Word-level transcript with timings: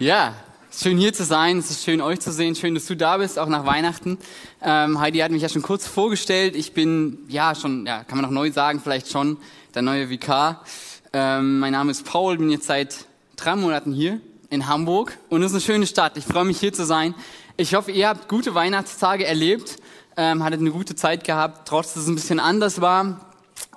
Ja, 0.00 0.34
schön 0.76 0.98
hier 0.98 1.12
zu 1.12 1.22
sein. 1.22 1.58
Es 1.58 1.70
ist 1.70 1.84
schön 1.84 2.00
euch 2.00 2.18
zu 2.18 2.32
sehen. 2.32 2.56
Schön, 2.56 2.74
dass 2.74 2.86
du 2.86 2.96
da 2.96 3.18
bist, 3.18 3.38
auch 3.38 3.46
nach 3.46 3.64
Weihnachten. 3.64 4.18
Ähm, 4.60 4.98
Heidi 4.98 5.20
hat 5.20 5.30
mich 5.30 5.42
ja 5.42 5.48
schon 5.48 5.62
kurz 5.62 5.86
vorgestellt. 5.86 6.56
Ich 6.56 6.72
bin 6.72 7.20
ja 7.28 7.54
schon, 7.54 7.86
ja, 7.86 8.02
kann 8.02 8.18
man 8.18 8.24
noch 8.24 8.32
neu 8.32 8.50
sagen, 8.50 8.80
vielleicht 8.82 9.08
schon 9.08 9.36
der 9.72 9.82
neue 9.82 10.10
Vikar. 10.10 10.64
Ähm, 11.12 11.60
mein 11.60 11.70
Name 11.70 11.92
ist 11.92 12.04
Paul, 12.04 12.38
bin 12.38 12.50
jetzt 12.50 12.66
seit 12.66 13.06
drei 13.36 13.54
Monaten 13.54 13.92
hier 13.92 14.20
in 14.50 14.66
Hamburg 14.66 15.16
und 15.28 15.42
es 15.42 15.52
ist 15.52 15.54
eine 15.54 15.60
schöne 15.60 15.86
Stadt. 15.86 16.16
Ich 16.16 16.24
freue 16.24 16.44
mich 16.44 16.58
hier 16.58 16.72
zu 16.72 16.84
sein. 16.84 17.14
Ich 17.56 17.76
hoffe, 17.76 17.92
ihr 17.92 18.08
habt 18.08 18.28
gute 18.28 18.52
Weihnachtstage 18.56 19.24
erlebt, 19.24 19.76
ähm, 20.16 20.42
hattet 20.42 20.58
eine 20.58 20.72
gute 20.72 20.96
Zeit 20.96 21.22
gehabt, 21.22 21.68
trotz 21.68 21.94
dass 21.94 22.02
es 22.02 22.08
ein 22.08 22.16
bisschen 22.16 22.40
anders 22.40 22.80
war. 22.80 23.30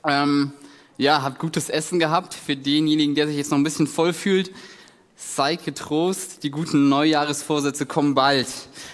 Ähm, 0.03 0.51
ja, 0.97 1.21
habt 1.21 1.37
gutes 1.37 1.69
Essen 1.69 1.99
gehabt. 1.99 2.33
Für 2.33 2.55
denjenigen, 2.55 3.13
der 3.13 3.27
sich 3.27 3.37
jetzt 3.37 3.51
noch 3.51 3.59
ein 3.59 3.63
bisschen 3.63 3.85
voll 3.85 4.13
fühlt, 4.13 4.49
seid 5.19 5.65
getrost, 5.65 6.43
die 6.43 6.51
guten 6.51 6.89
Neujahresvorsätze 6.89 7.87
kommen 7.87 8.13
bald. 8.13 8.47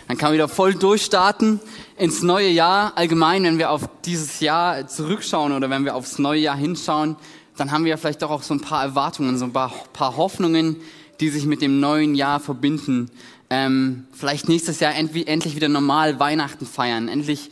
Dann 0.07 0.17
kann 0.17 0.29
man 0.29 0.35
wieder 0.35 0.47
voll 0.47 0.73
durchstarten 0.73 1.59
ins 1.97 2.23
neue 2.23 2.47
Jahr. 2.47 2.93
Allgemein, 2.95 3.43
wenn 3.43 3.57
wir 3.57 3.69
auf 3.69 3.89
dieses 4.05 4.39
Jahr 4.39 4.87
zurückschauen 4.87 5.51
oder 5.51 5.69
wenn 5.69 5.83
wir 5.83 5.95
aufs 5.95 6.19
neue 6.19 6.39
Jahr 6.39 6.55
hinschauen, 6.55 7.17
dann 7.57 7.71
haben 7.71 7.83
wir 7.83 7.97
vielleicht 7.97 8.21
doch 8.21 8.31
auch 8.31 8.41
so 8.41 8.53
ein 8.53 8.61
paar 8.61 8.83
Erwartungen, 8.83 9.37
so 9.37 9.43
ein 9.45 9.51
paar, 9.51 9.73
paar 9.91 10.15
Hoffnungen, 10.15 10.77
die 11.19 11.29
sich 11.29 11.45
mit 11.45 11.61
dem 11.61 11.81
neuen 11.81 12.15
Jahr 12.15 12.39
verbinden. 12.39 13.11
Ähm, 13.49 14.07
vielleicht 14.13 14.47
nächstes 14.47 14.79
Jahr 14.79 14.95
endlich 14.95 15.55
wieder 15.57 15.67
normal 15.67 16.21
Weihnachten 16.21 16.65
feiern, 16.65 17.09
endlich 17.09 17.51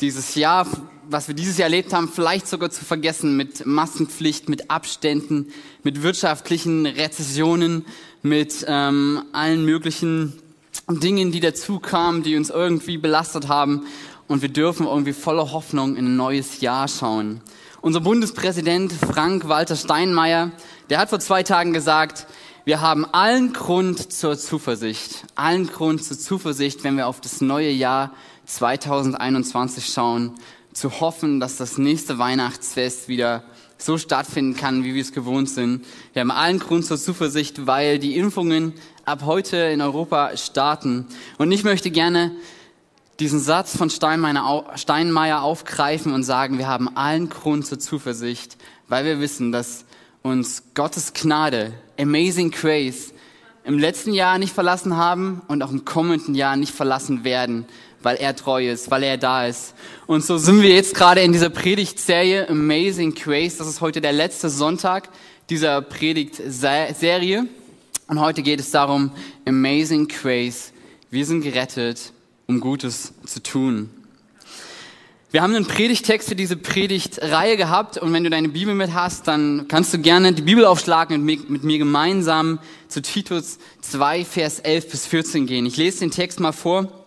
dieses 0.00 0.34
Jahr, 0.34 0.66
was 1.08 1.28
wir 1.28 1.34
dieses 1.34 1.56
Jahr 1.56 1.66
erlebt 1.66 1.92
haben, 1.92 2.08
vielleicht 2.08 2.46
sogar 2.46 2.70
zu 2.70 2.84
vergessen 2.84 3.36
mit 3.36 3.64
Massenpflicht, 3.66 4.48
mit 4.48 4.70
Abständen, 4.70 5.52
mit 5.82 6.02
wirtschaftlichen 6.02 6.86
Rezessionen, 6.86 7.84
mit 8.22 8.64
ähm, 8.68 9.22
allen 9.32 9.64
möglichen 9.64 10.32
Dingen, 10.88 11.32
die 11.32 11.40
dazu 11.40 11.78
kamen, 11.78 12.22
die 12.22 12.36
uns 12.36 12.50
irgendwie 12.50 12.98
belastet 12.98 13.48
haben. 13.48 13.86
Und 14.26 14.42
wir 14.42 14.48
dürfen 14.48 14.86
irgendwie 14.86 15.12
voller 15.12 15.52
Hoffnung 15.52 15.96
in 15.96 16.06
ein 16.06 16.16
neues 16.16 16.60
Jahr 16.60 16.88
schauen. 16.88 17.40
Unser 17.80 18.00
Bundespräsident 18.00 18.92
Frank-Walter 18.92 19.76
Steinmeier, 19.76 20.50
der 20.90 20.98
hat 20.98 21.10
vor 21.10 21.20
zwei 21.20 21.42
Tagen 21.42 21.72
gesagt, 21.72 22.26
wir 22.64 22.80
haben 22.80 23.06
allen 23.06 23.52
Grund 23.52 24.12
zur 24.12 24.36
Zuversicht, 24.36 25.24
allen 25.36 25.68
Grund 25.68 26.04
zur 26.04 26.18
Zuversicht, 26.18 26.84
wenn 26.84 26.96
wir 26.96 27.06
auf 27.06 27.20
das 27.20 27.40
neue 27.40 27.70
Jahr 27.70 28.12
2021 28.44 29.86
schauen, 29.86 30.34
zu 30.74 31.00
hoffen, 31.00 31.40
dass 31.40 31.56
das 31.56 31.78
nächste 31.78 32.18
Weihnachtsfest 32.18 33.08
wieder 33.08 33.44
so 33.78 33.96
stattfinden 33.96 34.56
kann, 34.56 34.84
wie 34.84 34.94
wir 34.94 35.02
es 35.02 35.12
gewohnt 35.12 35.48
sind. 35.48 35.84
Wir 36.12 36.20
haben 36.20 36.30
allen 36.30 36.58
Grund 36.58 36.84
zur 36.84 36.98
Zuversicht, 36.98 37.66
weil 37.66 37.98
die 37.98 38.16
Impfungen 38.16 38.74
ab 39.04 39.22
heute 39.24 39.56
in 39.56 39.82
starten. 40.36 41.06
Und 41.38 41.52
ich 41.52 41.64
möchte 41.64 41.90
gerne 41.90 42.32
diesen 43.20 43.40
Satz 43.40 43.76
von 43.76 43.90
Steinmeier 43.90 45.42
aufgreifen 45.42 46.12
und 46.12 46.24
sagen, 46.24 46.58
wir 46.58 46.68
haben 46.68 46.94
allen 46.96 47.28
Grund 47.28 47.66
zur 47.66 47.78
Zuversicht, 47.78 48.56
weil 48.88 49.04
wir 49.04 49.20
wissen, 49.20 49.52
dass 49.52 49.84
uns 50.22 50.64
Gottes 50.74 51.14
Gnade, 51.14 51.72
Amazing 51.98 52.50
Grace, 52.50 53.12
im 53.64 53.78
letzten 53.78 54.14
Jahr 54.14 54.38
nicht 54.38 54.54
verlassen 54.54 54.96
haben 54.96 55.42
und 55.46 55.62
auch 55.62 55.70
im 55.70 55.84
kommenden 55.84 56.34
Jahr 56.34 56.56
nicht 56.56 56.74
verlassen 56.74 57.22
werden 57.22 57.66
weil 58.02 58.16
er 58.16 58.34
treu 58.36 58.70
ist, 58.70 58.90
weil 58.90 59.02
er 59.02 59.16
da 59.16 59.46
ist. 59.46 59.74
Und 60.06 60.24
so 60.24 60.38
sind 60.38 60.62
wir 60.62 60.70
jetzt 60.70 60.94
gerade 60.94 61.20
in 61.20 61.32
dieser 61.32 61.50
Predigtserie 61.50 62.48
Amazing 62.48 63.14
Grace. 63.14 63.56
Das 63.56 63.66
ist 63.66 63.80
heute 63.80 64.00
der 64.00 64.12
letzte 64.12 64.50
Sonntag 64.50 65.08
dieser 65.50 65.82
Predigtserie. 65.82 67.46
Und 68.06 68.20
heute 68.20 68.42
geht 68.42 68.60
es 68.60 68.70
darum, 68.70 69.10
Amazing 69.46 70.08
Grace. 70.08 70.72
Wir 71.10 71.26
sind 71.26 71.42
gerettet, 71.42 72.12
um 72.46 72.60
Gutes 72.60 73.12
zu 73.26 73.42
tun. 73.42 73.90
Wir 75.30 75.42
haben 75.42 75.54
einen 75.54 75.66
Predigtext 75.66 76.26
für 76.26 76.34
diese 76.34 76.56
Predigtreihe 76.56 77.58
gehabt 77.58 77.98
und 77.98 78.14
wenn 78.14 78.24
du 78.24 78.30
deine 78.30 78.48
Bibel 78.48 78.74
mit 78.74 78.94
hast, 78.94 79.28
dann 79.28 79.68
kannst 79.68 79.92
du 79.92 79.98
gerne 79.98 80.32
die 80.32 80.40
Bibel 80.40 80.64
aufschlagen 80.64 81.20
und 81.20 81.24
mit 81.26 81.64
mir 81.64 81.76
gemeinsam 81.76 82.60
zu 82.88 83.02
Titus 83.02 83.58
2, 83.82 84.24
Vers 84.24 84.58
11 84.60 84.90
bis 84.90 85.06
14 85.06 85.46
gehen. 85.46 85.66
Ich 85.66 85.76
lese 85.76 86.00
den 86.00 86.10
Text 86.10 86.40
mal 86.40 86.52
vor. 86.52 86.97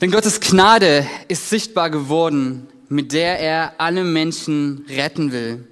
Denn 0.00 0.12
Gottes 0.12 0.38
Gnade 0.38 1.04
ist 1.26 1.50
sichtbar 1.50 1.90
geworden, 1.90 2.68
mit 2.88 3.12
der 3.12 3.40
er 3.40 3.72
alle 3.78 4.04
Menschen 4.04 4.84
retten 4.88 5.32
will. 5.32 5.66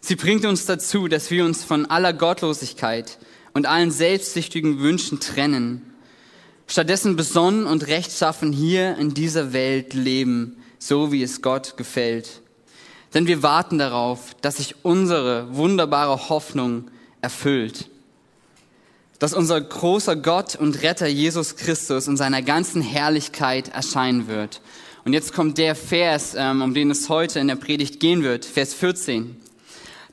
Sie 0.00 0.14
bringt 0.14 0.44
uns 0.44 0.66
dazu, 0.66 1.08
dass 1.08 1.32
wir 1.32 1.44
uns 1.44 1.64
von 1.64 1.86
aller 1.86 2.12
Gottlosigkeit 2.12 3.18
und 3.54 3.66
allen 3.66 3.90
selbstsüchtigen 3.90 4.78
Wünschen 4.78 5.18
trennen, 5.18 5.82
stattdessen 6.68 7.16
besonnen 7.16 7.66
und 7.66 7.88
rechtschaffen 7.88 8.52
hier 8.52 8.96
in 8.98 9.14
dieser 9.14 9.52
Welt 9.52 9.94
leben, 9.94 10.58
so 10.78 11.10
wie 11.10 11.24
es 11.24 11.42
Gott 11.42 11.76
gefällt. 11.76 12.42
Denn 13.14 13.26
wir 13.26 13.42
warten 13.42 13.78
darauf, 13.78 14.36
dass 14.42 14.58
sich 14.58 14.76
unsere 14.84 15.56
wunderbare 15.56 16.28
Hoffnung 16.28 16.84
erfüllt 17.20 17.90
dass 19.18 19.34
unser 19.34 19.60
großer 19.60 20.16
Gott 20.16 20.56
und 20.56 20.82
Retter 20.82 21.06
Jesus 21.06 21.56
Christus 21.56 22.06
in 22.06 22.16
seiner 22.16 22.42
ganzen 22.42 22.82
Herrlichkeit 22.82 23.68
erscheinen 23.68 24.28
wird. 24.28 24.60
Und 25.04 25.12
jetzt 25.12 25.32
kommt 25.32 25.58
der 25.58 25.74
Vers, 25.74 26.34
ähm, 26.36 26.62
um 26.62 26.74
den 26.74 26.90
es 26.90 27.08
heute 27.08 27.38
in 27.38 27.48
der 27.48 27.56
Predigt 27.56 28.00
gehen 28.00 28.22
wird, 28.22 28.44
Vers 28.44 28.74
14. 28.74 29.36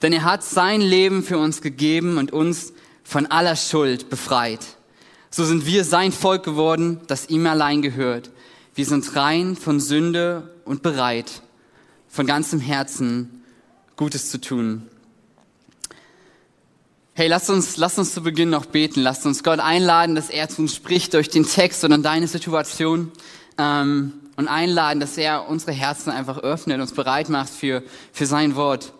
Denn 0.01 0.13
er 0.13 0.23
hat 0.23 0.43
sein 0.43 0.81
Leben 0.81 1.23
für 1.23 1.37
uns 1.37 1.61
gegeben 1.61 2.17
und 2.17 2.31
uns 2.31 2.73
von 3.03 3.25
aller 3.25 3.55
Schuld 3.55 4.09
befreit. 4.09 4.59
So 5.31 5.45
sind 5.45 5.65
wir 5.65 5.83
sein 5.83 6.11
Volk 6.11 6.43
geworden, 6.43 7.01
das 7.07 7.29
ihm 7.29 7.47
allein 7.47 7.81
gehört. 7.81 8.29
Wir 8.75 8.85
sind 8.85 9.15
rein 9.15 9.55
von 9.55 9.79
Sünde 9.79 10.53
und 10.63 10.83
bereit, 10.83 11.41
von 12.07 12.27
ganzem 12.27 12.59
Herzen 12.59 13.43
Gutes 13.95 14.29
zu 14.29 14.39
tun. 14.39 14.87
Hey, 17.15 17.27
lasst 17.27 17.51
uns, 17.51 17.77
lasst 17.77 17.99
uns 17.99 18.11
zu 18.11 18.23
Beginn 18.23 18.49
noch 18.49 18.65
beten. 18.65 19.01
Lasst 19.01 19.27
uns 19.27 19.43
Gott 19.43 19.59
einladen, 19.59 20.15
dass 20.15 20.31
er 20.31 20.49
zu 20.49 20.63
uns 20.63 20.73
spricht 20.73 21.13
durch 21.13 21.29
den 21.29 21.45
Text 21.45 21.83
und 21.83 22.01
deine 22.01 22.27
Situation 22.27 23.11
ähm, 23.59 24.13
und 24.35 24.47
einladen, 24.47 24.99
dass 24.99 25.15
er 25.15 25.47
unsere 25.47 25.73
Herzen 25.73 26.09
einfach 26.09 26.39
öffnet, 26.39 26.81
uns 26.81 26.91
bereit 26.91 27.29
macht 27.29 27.51
für, 27.51 27.83
für 28.11 28.25
sein 28.25 28.55
Wort. 28.55 28.93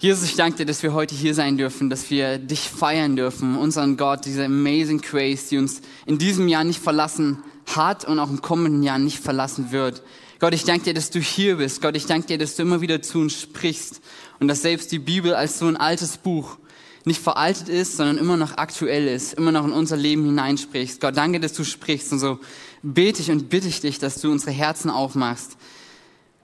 Jesus, 0.00 0.22
ich 0.24 0.36
danke 0.36 0.58
dir, 0.58 0.66
dass 0.66 0.82
wir 0.82 0.92
heute 0.92 1.14
hier 1.14 1.34
sein 1.34 1.56
dürfen, 1.56 1.88
dass 1.88 2.10
wir 2.10 2.36
dich 2.36 2.60
feiern 2.60 3.16
dürfen, 3.16 3.56
unseren 3.56 3.96
Gott, 3.96 4.26
diese 4.26 4.44
amazing 4.44 5.00
Grace, 5.00 5.48
die 5.48 5.56
uns 5.56 5.80
in 6.04 6.18
diesem 6.18 6.46
Jahr 6.46 6.64
nicht 6.64 6.82
verlassen 6.82 7.42
hat 7.74 8.04
und 8.04 8.18
auch 8.18 8.28
im 8.28 8.42
kommenden 8.42 8.82
Jahr 8.82 8.98
nicht 8.98 9.18
verlassen 9.18 9.72
wird. 9.72 10.02
Gott, 10.40 10.52
ich 10.52 10.64
danke 10.64 10.84
dir, 10.84 10.94
dass 10.94 11.08
du 11.08 11.20
hier 11.20 11.56
bist. 11.56 11.80
Gott, 11.80 11.96
ich 11.96 12.04
danke 12.04 12.26
dir, 12.26 12.36
dass 12.36 12.56
du 12.56 12.62
immer 12.62 12.82
wieder 12.82 13.00
zu 13.00 13.18
uns 13.20 13.40
sprichst 13.40 14.02
und 14.40 14.48
dass 14.48 14.60
selbst 14.60 14.92
die 14.92 14.98
Bibel 14.98 15.34
als 15.34 15.58
so 15.58 15.66
ein 15.68 15.78
altes 15.78 16.18
Buch 16.18 16.58
nicht 17.04 17.20
veraltet 17.20 17.68
ist, 17.68 17.96
sondern 17.96 18.18
immer 18.18 18.36
noch 18.36 18.56
aktuell 18.56 19.08
ist, 19.08 19.34
immer 19.34 19.52
noch 19.52 19.64
in 19.64 19.72
unser 19.72 19.96
Leben 19.96 20.24
hineinsprichst. 20.24 21.00
Gott, 21.00 21.16
danke, 21.16 21.40
dass 21.40 21.52
du 21.52 21.64
sprichst 21.64 22.12
und 22.12 22.18
so 22.18 22.38
bete 22.82 23.22
ich 23.22 23.30
und 23.30 23.48
bitte 23.48 23.68
ich 23.68 23.80
dich, 23.80 23.98
dass 23.98 24.20
du 24.20 24.30
unsere 24.30 24.52
Herzen 24.52 24.90
aufmachst. 24.90 25.56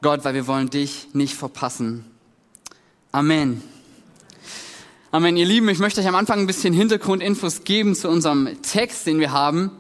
Gott, 0.03 0.25
weil 0.25 0.35
wir 0.35 0.47
wollen 0.47 0.71
dich 0.71 1.09
nicht 1.13 1.35
verpassen. 1.35 2.05
Amen. 3.11 3.63
Amen. 5.11 5.37
Ihr 5.37 5.47
Lieben, 5.47 5.69
ich 5.71 5.79
möchte 5.79 6.01
euch 6.01 6.07
am 6.07 6.15
Anfang 6.15 6.41
ein 6.41 6.47
bisschen 6.47 6.75
Hintergrundinfos 6.75 7.65
geben 7.65 7.95
zu 7.95 8.09
unserem 8.09 8.61
Text, 8.63 9.07
den 9.07 9.21
wir 9.21 9.33
haben. 9.33 9.71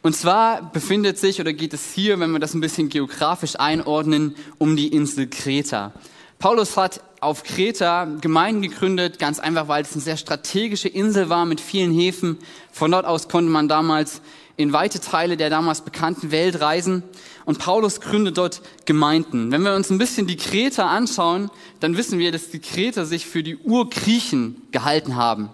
Und 0.00 0.14
zwar 0.14 0.70
befindet 0.70 1.18
sich 1.18 1.40
oder 1.40 1.52
geht 1.52 1.74
es 1.74 1.92
hier, 1.92 2.20
wenn 2.20 2.30
wir 2.30 2.38
das 2.38 2.54
ein 2.54 2.60
bisschen 2.60 2.88
geografisch 2.88 3.58
einordnen, 3.58 4.36
um 4.58 4.76
die 4.76 4.88
Insel 4.88 5.26
Kreta. 5.26 5.92
Paulus 6.38 6.76
hat 6.76 7.00
auf 7.26 7.42
Kreta 7.42 8.04
Gemeinden 8.20 8.62
gegründet, 8.62 9.18
ganz 9.18 9.40
einfach, 9.40 9.66
weil 9.66 9.82
es 9.82 9.92
eine 9.92 10.00
sehr 10.00 10.16
strategische 10.16 10.88
Insel 10.88 11.28
war 11.28 11.44
mit 11.44 11.60
vielen 11.60 11.92
Häfen. 11.92 12.38
Von 12.70 12.92
dort 12.92 13.04
aus 13.04 13.28
konnte 13.28 13.50
man 13.50 13.66
damals 13.66 14.20
in 14.56 14.72
weite 14.72 15.00
Teile 15.00 15.36
der 15.36 15.50
damals 15.50 15.80
bekannten 15.80 16.30
Welt 16.30 16.60
reisen. 16.60 17.02
Und 17.44 17.58
Paulus 17.58 18.00
gründet 18.00 18.38
dort 18.38 18.62
Gemeinden. 18.84 19.50
Wenn 19.50 19.62
wir 19.62 19.74
uns 19.74 19.90
ein 19.90 19.98
bisschen 19.98 20.28
die 20.28 20.36
Kreter 20.36 20.86
anschauen, 20.86 21.50
dann 21.80 21.96
wissen 21.96 22.20
wir, 22.20 22.30
dass 22.30 22.50
die 22.50 22.60
Kreter 22.60 23.04
sich 23.06 23.26
für 23.26 23.42
die 23.42 23.56
Urgriechen 23.56 24.62
gehalten 24.70 25.16
haben. 25.16 25.50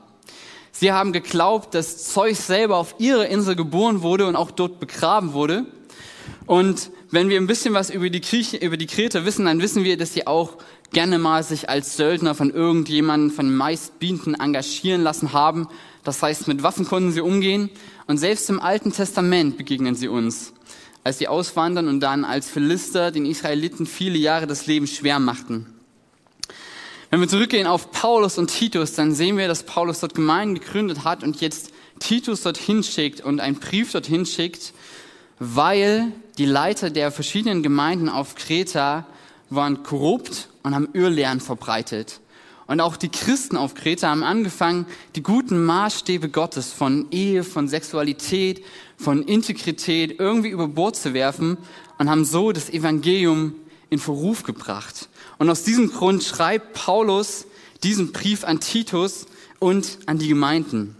Sie 0.73 0.93
haben 0.93 1.13
geglaubt, 1.13 1.75
dass 1.75 2.05
Zeus 2.13 2.47
selber 2.47 2.77
auf 2.77 2.97
ihrer 2.99 3.27
Insel 3.29 3.57
geboren 3.57 4.03
wurde 4.03 4.27
und 4.27 4.37
auch 4.37 4.51
dort 4.51 4.79
begraben 4.79 5.33
wurde. 5.33 5.65
Und 6.45 6.91
wenn 7.11 7.31
wir 7.31 7.41
ein 7.41 7.47
bisschen 7.47 7.73
was 7.73 7.89
über 7.89 8.11
die 8.11 8.21
Griechen, 8.21 8.61
über 8.61 8.77
die 8.77 8.87
Kreter 8.87 9.25
wissen, 9.25 9.47
dann 9.47 9.61
wissen 9.61 9.85
wir, 9.85 9.97
dass 9.97 10.13
sie 10.13 10.27
auch 10.27 10.59
gerne 10.93 11.19
mal 11.19 11.43
sich 11.43 11.69
als 11.69 11.97
Söldner 11.97 12.35
von 12.35 12.51
irgendjemandem, 12.51 13.31
von 13.31 13.55
meistbieten 13.55 14.35
engagieren 14.35 15.03
lassen 15.03 15.33
haben. 15.33 15.69
Das 16.05 16.23
heißt, 16.23 16.49
mit 16.49 16.63
Waffen 16.63 16.87
konnten 16.87 17.13
sie 17.13 17.21
umgehen. 17.21 17.71
Und 18.07 18.19
selbst 18.19 18.49
im 18.51 18.61
Alten 18.61 18.93
Testament 18.93 19.57
begegnen 19.57 19.95
sie 19.95 20.09
uns, 20.09 20.53
als 21.05 21.19
sie 21.19 21.29
auswandern 21.29 21.89
und 21.89 22.01
dann 22.01 22.25
als 22.25 22.49
Philister 22.49 23.11
den 23.11 23.27
Israeliten 23.27 23.87
viele 23.87 24.19
Jahre 24.19 24.47
das 24.47 24.67
Leben 24.67 24.87
schwer 24.87 25.19
machten. 25.19 25.67
Wenn 27.11 27.21
wir 27.21 27.29
zurückgehen 27.29 27.67
auf 27.67 27.91
Paulus 27.91 28.39
und 28.39 28.49
Titus, 28.49 28.95
dann 28.95 29.15
sehen 29.15 29.37
wir, 29.37 29.47
dass 29.47 29.65
Paulus 29.65 30.01
dort 30.01 30.15
Gemeinden 30.15 30.55
gegründet 30.55 31.05
hat 31.05 31.23
und 31.23 31.41
jetzt 31.41 31.71
Titus 31.99 32.43
dorthin 32.43 32.83
schickt 32.83 33.21
und 33.21 33.41
einen 33.41 33.57
Brief 33.57 33.93
dorthin 33.93 34.25
schickt, 34.25 34.73
weil 35.39 36.13
die 36.39 36.47
Leiter 36.47 36.91
der 36.91 37.13
verschiedenen 37.13 37.63
Gemeinden 37.63 38.09
auf 38.09 38.35
Kreta 38.35 39.07
waren 39.55 39.83
korrupt 39.83 40.49
und 40.63 40.75
haben 40.75 40.89
Irrlehren 40.93 41.41
verbreitet. 41.41 42.21
Und 42.67 42.81
auch 42.81 42.97
die 42.97 43.09
Christen 43.09 43.57
auf 43.57 43.75
Kreta 43.75 44.09
haben 44.09 44.23
angefangen, 44.23 44.87
die 45.15 45.23
guten 45.23 45.65
Maßstäbe 45.65 46.29
Gottes 46.29 46.73
von 46.73 47.07
Ehe, 47.11 47.45
von 47.45 47.69
Sexualität, 47.69 48.65
von 48.97 49.23
Integrität 49.25 50.19
irgendwie 50.19 50.51
über 50.51 50.69
Bord 50.69 50.97
zu 50.97 51.13
werfen 51.13 51.59
und 51.99 52.09
haben 52.09 52.25
so 52.25 52.53
das 52.53 52.71
Evangelium 52.71 53.55
in 53.91 53.99
Verruf 53.99 54.43
gebracht. 54.45 55.09
Und 55.39 55.51
aus 55.51 55.65
diesem 55.65 55.91
Grund 55.91 56.23
schreibt 56.23 56.73
Paulus 56.73 57.47
diesen 57.83 58.13
Brief 58.13 58.45
an 58.45 58.61
Titus 58.61 59.27
und 59.59 59.99
an 60.07 60.19
die 60.19 60.29
Gemeinden. 60.29 60.97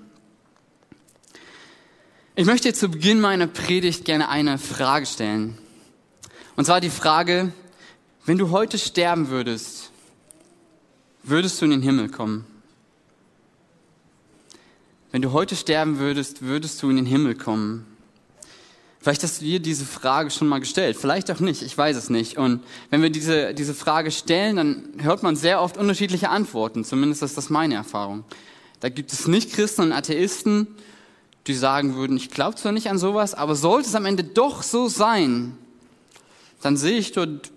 Ich 2.35 2.47
möchte 2.47 2.73
zu 2.75 2.91
Beginn 2.91 3.21
meiner 3.21 3.47
Predigt 3.47 4.05
gerne 4.05 4.29
eine 4.29 4.59
Frage 4.59 5.07
stellen. 5.07 5.59
Und 6.57 6.65
zwar 6.65 6.81
die 6.81 6.91
Frage, 6.91 7.53
wenn 8.25 8.39
du 8.39 8.51
heute 8.51 8.79
sterben 8.79 9.29
würdest, 9.29 9.91
würdest 11.23 11.61
du 11.61 11.65
in 11.65 11.73
den 11.73 11.83
Himmel 11.83 12.09
kommen? 12.09 12.47
Wenn 15.11 15.23
du 15.23 15.33
heute 15.33 15.57
sterben 15.57 15.99
würdest, 15.99 16.43
würdest 16.43 16.83
du 16.83 16.91
in 16.91 16.97
den 16.97 17.07
Himmel 17.07 17.35
kommen? 17.35 17.87
Vielleicht 19.01 19.25
hast 19.25 19.41
du 19.41 19.45
dir 19.45 19.59
diese 19.59 19.85
Frage 19.85 20.31
schon 20.31 20.47
mal 20.47 20.61
gestellt, 20.61 20.97
vielleicht 20.97 21.29
auch 21.33 21.41
nicht, 21.41 21.63
ich 21.63 21.77
weiß 21.77 21.97
es 21.97 22.09
nicht. 22.09 22.39
Und 22.39 22.63
wenn 22.91 23.03
wir 23.03 23.11
diese, 23.11 23.53
diese 23.53 23.75
Frage 23.75 24.13
stellen, 24.13 24.57
dann 24.57 24.85
hört 24.99 25.25
man 25.25 25.35
sehr 25.35 25.61
oft 25.61 25.77
unterschiedliche 25.77 26.31
Antworten, 26.31 26.85
zumindest 26.85 27.23
ist 27.25 27.37
das 27.37 27.51
meine 27.51 27.75
Erfahrung. 27.75 28.25
Da 28.79 28.89
gibt 28.89 29.13
es 29.13 29.27
nicht 29.27 29.53
Christen 29.53 29.83
und 29.83 29.93
Atheisten, 29.93 30.69
die 31.49 31.55
sagen 31.55 31.97
würden, 31.97 32.17
ich 32.17 32.31
glaube 32.31 32.55
zwar 32.55 32.71
nicht 32.71 32.89
an 32.89 32.99
sowas, 32.99 33.35
aber 33.35 33.57
sollte 33.57 33.89
es 33.89 33.97
am 33.97 34.07
Ende 34.07 34.23
doch 34.23 34.63
so 34.63 34.87
sein, 34.87 35.59
dann 36.61 36.77
sehe 36.77 36.97
ich 36.97 37.11
dort 37.11 37.51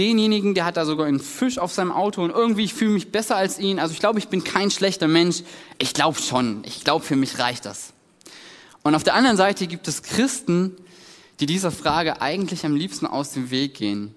denjenigen, 0.00 0.54
der 0.54 0.64
hat 0.64 0.78
da 0.78 0.86
sogar 0.86 1.06
einen 1.06 1.20
Fisch 1.20 1.58
auf 1.58 1.72
seinem 1.72 1.92
Auto 1.92 2.24
und 2.24 2.30
irgendwie 2.30 2.64
ich 2.64 2.74
fühle 2.74 2.92
mich 2.92 3.12
besser 3.12 3.36
als 3.36 3.58
ihn. 3.58 3.78
Also 3.78 3.92
ich 3.92 4.00
glaube, 4.00 4.18
ich 4.18 4.28
bin 4.28 4.42
kein 4.42 4.70
schlechter 4.70 5.06
Mensch. 5.06 5.42
Ich 5.78 5.92
glaube 5.92 6.18
schon. 6.18 6.62
Ich 6.64 6.82
glaube, 6.82 7.04
für 7.04 7.16
mich 7.16 7.38
reicht 7.38 7.66
das. 7.66 7.92
Und 8.82 8.94
auf 8.94 9.04
der 9.04 9.14
anderen 9.14 9.36
Seite 9.36 9.66
gibt 9.66 9.86
es 9.86 10.02
Christen, 10.02 10.74
die 11.38 11.46
dieser 11.46 11.70
Frage 11.70 12.22
eigentlich 12.22 12.64
am 12.64 12.74
liebsten 12.74 13.06
aus 13.06 13.32
dem 13.32 13.50
Weg 13.50 13.74
gehen. 13.74 14.14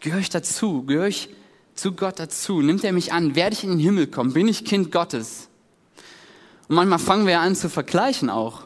Gehöre 0.00 0.20
ich 0.20 0.30
dazu? 0.30 0.82
Gehöre 0.82 1.08
ich 1.08 1.30
zu 1.74 1.92
Gott 1.92 2.18
dazu? 2.18 2.60
Nimmt 2.60 2.84
er 2.84 2.92
mich 2.92 3.12
an? 3.12 3.34
Werde 3.34 3.56
ich 3.56 3.64
in 3.64 3.70
den 3.70 3.78
Himmel 3.78 4.08
kommen? 4.08 4.34
Bin 4.34 4.48
ich 4.48 4.66
Kind 4.66 4.92
Gottes? 4.92 5.48
Und 6.68 6.76
manchmal 6.76 6.98
fangen 6.98 7.26
wir 7.26 7.40
an 7.40 7.56
zu 7.56 7.70
vergleichen 7.70 8.28
auch. 8.28 8.64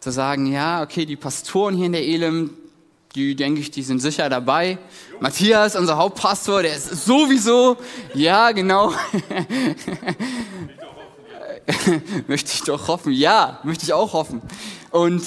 Zu 0.00 0.10
sagen, 0.10 0.46
ja, 0.52 0.82
okay, 0.82 1.06
die 1.06 1.16
Pastoren 1.16 1.74
hier 1.74 1.86
in 1.86 1.92
der 1.92 2.06
Elim, 2.06 2.50
die 3.14 3.36
denke 3.36 3.60
ich, 3.60 3.70
die 3.70 3.82
sind 3.82 4.00
sicher 4.00 4.28
dabei. 4.28 4.78
Matthias, 5.20 5.76
unser 5.76 5.96
Hauptpastor, 5.96 6.62
der 6.62 6.76
ist 6.76 7.04
sowieso, 7.04 7.76
ja, 8.14 8.52
genau. 8.52 8.92
möchte 12.26 12.52
ich 12.54 12.62
doch 12.62 12.88
hoffen. 12.88 13.12
Ja, 13.12 13.60
möchte 13.64 13.84
ich 13.84 13.92
auch 13.92 14.14
hoffen. 14.14 14.40
Und 14.90 15.22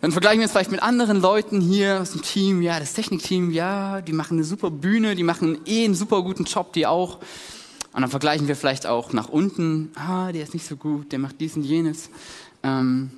dann 0.00 0.12
vergleichen 0.12 0.40
wir 0.40 0.46
es 0.46 0.52
vielleicht 0.52 0.70
mit 0.70 0.82
anderen 0.82 1.20
Leuten 1.20 1.60
hier 1.60 2.00
aus 2.02 2.12
dem 2.12 2.22
Team. 2.22 2.62
Ja, 2.62 2.78
das 2.78 2.92
Technikteam, 2.92 3.50
ja, 3.50 4.02
die 4.02 4.12
machen 4.12 4.36
eine 4.36 4.44
super 4.44 4.70
Bühne, 4.70 5.14
die 5.14 5.22
machen 5.22 5.58
eh 5.64 5.84
einen 5.84 5.94
super 5.94 6.22
guten 6.22 6.44
Job, 6.44 6.72
die 6.74 6.86
auch. 6.86 7.18
Und 7.92 8.02
dann 8.02 8.10
vergleichen 8.10 8.46
wir 8.46 8.56
vielleicht 8.56 8.86
auch 8.86 9.14
nach 9.14 9.30
unten. 9.30 9.90
Ah, 9.94 10.32
der 10.32 10.42
ist 10.42 10.52
nicht 10.52 10.66
so 10.66 10.76
gut, 10.76 11.12
der 11.12 11.18
macht 11.18 11.40
dies 11.40 11.56
und 11.56 11.64
jenes. 11.64 12.10
Ähm, 12.62 13.10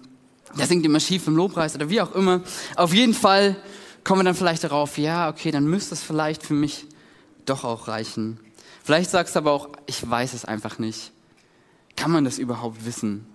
der 0.57 0.67
singt 0.67 0.87
immer 0.87 1.01
schief 1.01 1.27
im 1.27 1.37
Lobpreis 1.37 1.75
oder 1.75 1.91
wie 1.91 2.01
auch 2.01 2.15
immer. 2.15 2.43
Auf 2.77 2.95
jeden 2.95 3.13
Fall 3.13 3.57
kommen 4.05 4.21
wir 4.21 4.25
dann 4.25 4.35
vielleicht 4.35 4.65
darauf, 4.65 4.99
ja, 4.99 5.29
okay, 5.29 5.51
dann 5.51 5.67
müsste 5.67 5.95
es 5.95 6.03
vielleicht 6.03 6.43
für 6.43 6.55
mich 6.55 6.87
doch 7.45 7.65
auch 7.65 7.89
reichen. 7.89 8.41
Vielleicht 8.83 9.11
sagst 9.11 9.35
du 9.35 9.41
aber 9.41 9.53
auch, 9.53 9.69
ich 9.87 10.09
weiß 10.09 10.33
es 10.33 10.45
einfach 10.45 10.79
nicht. 10.79 11.13
Kann 11.97 12.11
man 12.11 12.25
das 12.25 12.39
überhaupt 12.39 12.87
wissen? 12.87 13.27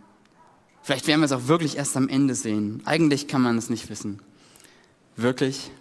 Vielleicht 0.81 1.07
werden 1.07 1.21
wir 1.21 1.25
es 1.25 1.31
auch 1.31 1.47
wirklich 1.47 1.77
erst 1.77 1.95
am 1.95 2.09
Ende 2.09 2.35
sehen. 2.35 2.81
Eigentlich 2.85 3.27
kann 3.27 3.41
man 3.41 3.57
es 3.57 3.69
nicht 3.69 3.89
wissen. 3.89 4.19
Wirklich? 5.15 5.71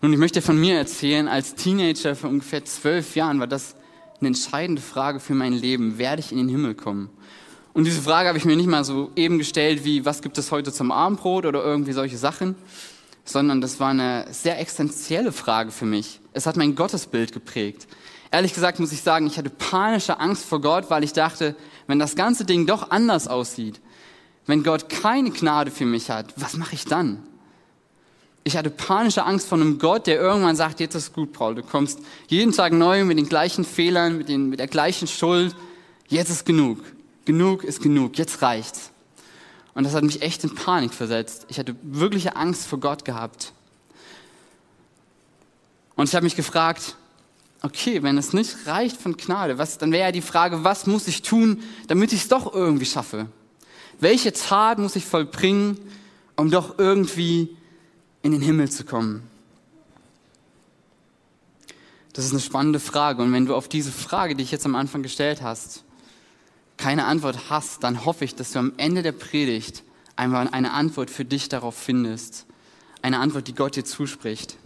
Nun, 0.00 0.12
ich 0.12 0.18
möchte 0.18 0.42
von 0.42 0.58
mir 0.58 0.76
erzählen, 0.76 1.28
als 1.28 1.54
Teenager 1.54 2.16
vor 2.16 2.30
ungefähr 2.30 2.64
zwölf 2.64 3.14
Jahren 3.14 3.38
war 3.38 3.46
das 3.46 3.76
eine 4.18 4.28
entscheidende 4.28 4.82
Frage 4.82 5.20
für 5.20 5.34
mein 5.34 5.52
Leben. 5.52 5.98
Werde 5.98 6.20
ich 6.20 6.32
in 6.32 6.38
den 6.38 6.48
Himmel 6.48 6.74
kommen? 6.74 7.08
Und 7.72 7.84
diese 7.84 8.02
Frage 8.02 8.28
habe 8.28 8.38
ich 8.38 8.44
mir 8.44 8.56
nicht 8.56 8.66
mal 8.68 8.84
so 8.84 9.10
eben 9.16 9.38
gestellt 9.38 9.84
wie, 9.84 10.04
was 10.04 10.20
gibt 10.20 10.36
es 10.36 10.50
heute 10.50 10.72
zum 10.72 10.90
Abendbrot 10.90 11.46
oder 11.46 11.64
irgendwie 11.64 11.92
solche 11.92 12.18
Sachen, 12.18 12.54
sondern 13.24 13.60
das 13.60 13.80
war 13.80 13.90
eine 13.90 14.26
sehr 14.30 14.58
existenzielle 14.58 15.32
Frage 15.32 15.70
für 15.70 15.86
mich. 15.86 16.20
Es 16.32 16.46
hat 16.46 16.56
mein 16.56 16.74
Gottesbild 16.74 17.32
geprägt. 17.32 17.86
Ehrlich 18.30 18.54
gesagt 18.54 18.80
muss 18.80 18.92
ich 18.92 19.02
sagen, 19.02 19.26
ich 19.26 19.36
hatte 19.36 19.50
panische 19.50 20.18
Angst 20.18 20.44
vor 20.44 20.60
Gott, 20.60 20.88
weil 20.88 21.04
ich 21.04 21.12
dachte, 21.12 21.54
wenn 21.86 21.98
das 21.98 22.16
ganze 22.16 22.44
Ding 22.44 22.66
doch 22.66 22.90
anders 22.90 23.28
aussieht, 23.28 23.80
wenn 24.46 24.62
Gott 24.62 24.88
keine 24.88 25.30
Gnade 25.30 25.70
für 25.70 25.84
mich 25.84 26.10
hat, 26.10 26.32
was 26.36 26.56
mache 26.56 26.74
ich 26.74 26.84
dann? 26.84 27.22
Ich 28.44 28.56
hatte 28.56 28.70
panische 28.70 29.24
Angst 29.24 29.46
vor 29.46 29.58
einem 29.58 29.78
Gott, 29.78 30.06
der 30.06 30.18
irgendwann 30.18 30.56
sagt, 30.56 30.80
jetzt 30.80 30.94
ist 30.96 31.12
gut, 31.12 31.32
Paul, 31.32 31.54
du 31.54 31.62
kommst 31.62 32.00
jeden 32.26 32.52
Tag 32.52 32.72
neu 32.72 33.04
mit 33.04 33.18
den 33.18 33.28
gleichen 33.28 33.64
Fehlern, 33.64 34.18
mit, 34.18 34.28
den, 34.28 34.48
mit 34.48 34.58
der 34.58 34.66
gleichen 34.66 35.06
Schuld. 35.06 35.54
Jetzt 36.08 36.30
ist 36.30 36.44
genug. 36.44 36.78
Genug 37.24 37.62
ist 37.62 37.82
genug. 37.82 38.18
Jetzt 38.18 38.42
reicht's. 38.42 38.91
Und 39.74 39.84
das 39.84 39.94
hat 39.94 40.04
mich 40.04 40.22
echt 40.22 40.44
in 40.44 40.54
Panik 40.54 40.92
versetzt. 40.92 41.46
Ich 41.48 41.58
hatte 41.58 41.74
wirkliche 41.82 42.36
Angst 42.36 42.66
vor 42.66 42.78
Gott 42.78 43.04
gehabt. 43.04 43.52
Und 45.96 46.08
ich 46.08 46.14
habe 46.14 46.24
mich 46.24 46.36
gefragt, 46.36 46.96
okay, 47.62 48.02
wenn 48.02 48.18
es 48.18 48.32
nicht 48.32 48.66
reicht 48.66 49.00
von 49.00 49.16
Gnade, 49.16 49.56
was, 49.56 49.78
dann 49.78 49.92
wäre 49.92 50.06
ja 50.06 50.12
die 50.12 50.20
Frage, 50.20 50.64
was 50.64 50.86
muss 50.86 51.08
ich 51.08 51.22
tun, 51.22 51.62
damit 51.86 52.12
ich 52.12 52.22
es 52.22 52.28
doch 52.28 52.52
irgendwie 52.52 52.86
schaffe? 52.86 53.26
Welche 54.00 54.32
Tat 54.32 54.78
muss 54.78 54.96
ich 54.96 55.04
vollbringen, 55.04 55.78
um 56.36 56.50
doch 56.50 56.78
irgendwie 56.78 57.56
in 58.22 58.32
den 58.32 58.40
Himmel 58.40 58.70
zu 58.70 58.84
kommen? 58.84 59.22
Das 62.12 62.26
ist 62.26 62.32
eine 62.32 62.40
spannende 62.40 62.80
Frage. 62.80 63.22
Und 63.22 63.32
wenn 63.32 63.46
du 63.46 63.54
auf 63.54 63.68
diese 63.68 63.92
Frage, 63.92 64.34
die 64.34 64.42
ich 64.42 64.50
jetzt 64.50 64.66
am 64.66 64.74
Anfang 64.74 65.02
gestellt 65.02 65.40
hast, 65.40 65.84
keine 66.76 67.06
Antwort 67.06 67.50
hast, 67.50 67.82
dann 67.84 68.04
hoffe 68.04 68.24
ich, 68.24 68.34
dass 68.34 68.52
du 68.52 68.58
am 68.58 68.72
Ende 68.76 69.02
der 69.02 69.12
Predigt 69.12 69.82
einmal 70.16 70.48
eine 70.48 70.72
Antwort 70.72 71.10
für 71.10 71.24
dich 71.24 71.48
darauf 71.48 71.76
findest. 71.76 72.46
Eine 73.02 73.18
Antwort, 73.18 73.48
die 73.48 73.54
Gott 73.54 73.76
dir 73.76 73.84
zuspricht. 73.84 74.56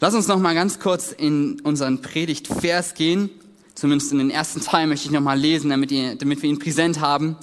Lass 0.00 0.14
uns 0.14 0.28
noch 0.28 0.38
mal 0.38 0.54
ganz 0.54 0.78
kurz 0.78 1.12
in 1.12 1.60
unseren 1.60 2.02
Predigtvers 2.02 2.94
gehen. 2.94 3.30
Zumindest 3.74 4.12
in 4.12 4.18
den 4.18 4.30
ersten 4.30 4.60
Teil 4.60 4.86
möchte 4.86 5.06
ich 5.06 5.12
noch 5.12 5.20
mal 5.20 5.38
lesen, 5.38 5.70
damit, 5.70 5.90
ihr, 5.90 6.14
damit 6.16 6.42
wir 6.42 6.50
ihn 6.50 6.58
präsent 6.58 7.00
haben. 7.00 7.36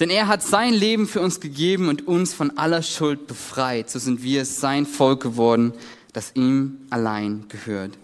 Denn 0.00 0.10
er 0.10 0.28
hat 0.28 0.42
sein 0.42 0.72
Leben 0.72 1.08
für 1.08 1.20
uns 1.20 1.40
gegeben 1.40 1.88
und 1.88 2.06
uns 2.06 2.32
von 2.32 2.56
aller 2.56 2.82
Schuld 2.82 3.26
befreit. 3.26 3.90
So 3.90 3.98
sind 3.98 4.22
wir 4.22 4.44
sein 4.44 4.86
Volk 4.86 5.22
geworden, 5.22 5.72
das 6.12 6.32
ihm 6.34 6.78
allein 6.90 7.46
gehört. 7.48 7.98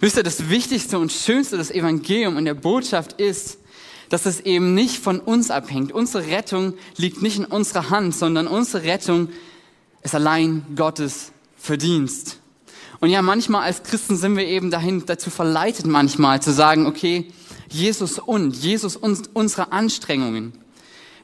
Wisst 0.00 0.16
ihr, 0.16 0.22
das 0.22 0.48
Wichtigste 0.48 0.98
und 0.98 1.12
Schönste 1.12 1.56
des 1.56 1.70
Evangelium 1.70 2.36
in 2.36 2.46
der 2.46 2.54
Botschaft 2.54 3.20
ist, 3.20 3.58
dass 4.10 4.26
es 4.26 4.40
eben 4.40 4.74
nicht 4.74 4.98
von 4.98 5.20
uns 5.20 5.50
abhängt. 5.50 5.92
Unsere 5.92 6.26
Rettung 6.26 6.74
liegt 6.96 7.22
nicht 7.22 7.38
in 7.38 7.46
unserer 7.46 7.88
Hand, 7.88 8.14
sondern 8.14 8.46
unsere 8.46 8.84
Rettung 8.84 9.28
ist 10.02 10.14
allein 10.14 10.66
Gottes 10.76 11.32
Verdienst. 11.56 12.38
Und 13.00 13.08
ja, 13.08 13.22
manchmal 13.22 13.62
als 13.62 13.82
Christen 13.82 14.16
sind 14.16 14.36
wir 14.36 14.46
eben 14.46 14.70
dahin 14.70 15.04
dazu 15.06 15.30
verleitet, 15.30 15.86
manchmal 15.86 16.42
zu 16.42 16.52
sagen, 16.52 16.86
okay, 16.86 17.32
Jesus 17.70 18.18
und, 18.18 18.56
Jesus 18.56 18.96
und 18.96 19.30
unsere 19.32 19.72
Anstrengungen. 19.72 20.52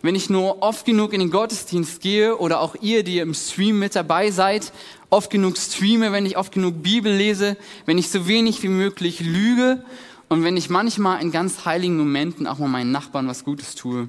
Wenn 0.00 0.14
ich 0.14 0.31
nur 0.31 0.62
oft 0.62 0.87
genug 0.87 1.12
in 1.12 1.21
den 1.21 1.31
Gottesdienst 1.31 2.00
gehe 2.00 2.37
oder 2.37 2.61
auch 2.61 2.76
ihr, 2.81 3.02
die 3.02 3.19
im 3.19 3.35
Stream 3.35 3.78
mit 3.78 3.97
dabei 3.97 4.31
seid, 4.31 4.73
oft 5.11 5.31
genug 5.31 5.59
streame, 5.59 6.12
wenn 6.12 6.26
ich 6.26 6.37
oft 6.37 6.52
genug 6.52 6.83
Bibel 6.83 7.12
lese, 7.12 7.57
wenn 7.87 7.99
ich 7.99 8.11
so 8.11 8.28
wenig 8.28 8.62
wie 8.62 8.69
möglich 8.69 9.21
lüge 9.21 9.83
und 10.28 10.45
wenn 10.45 10.56
ich 10.56 10.71
manchmal 10.71 11.23
in 11.23 11.30
ganz 11.30 11.64
heiligen 11.64 11.97
Momenten 11.97 12.47
auch 12.47 12.59
mal 12.59 12.68
meinen 12.68 12.92
Nachbarn 12.92 13.28
was 13.28 13.45
Gutes 13.45 13.75
tue, 13.75 14.09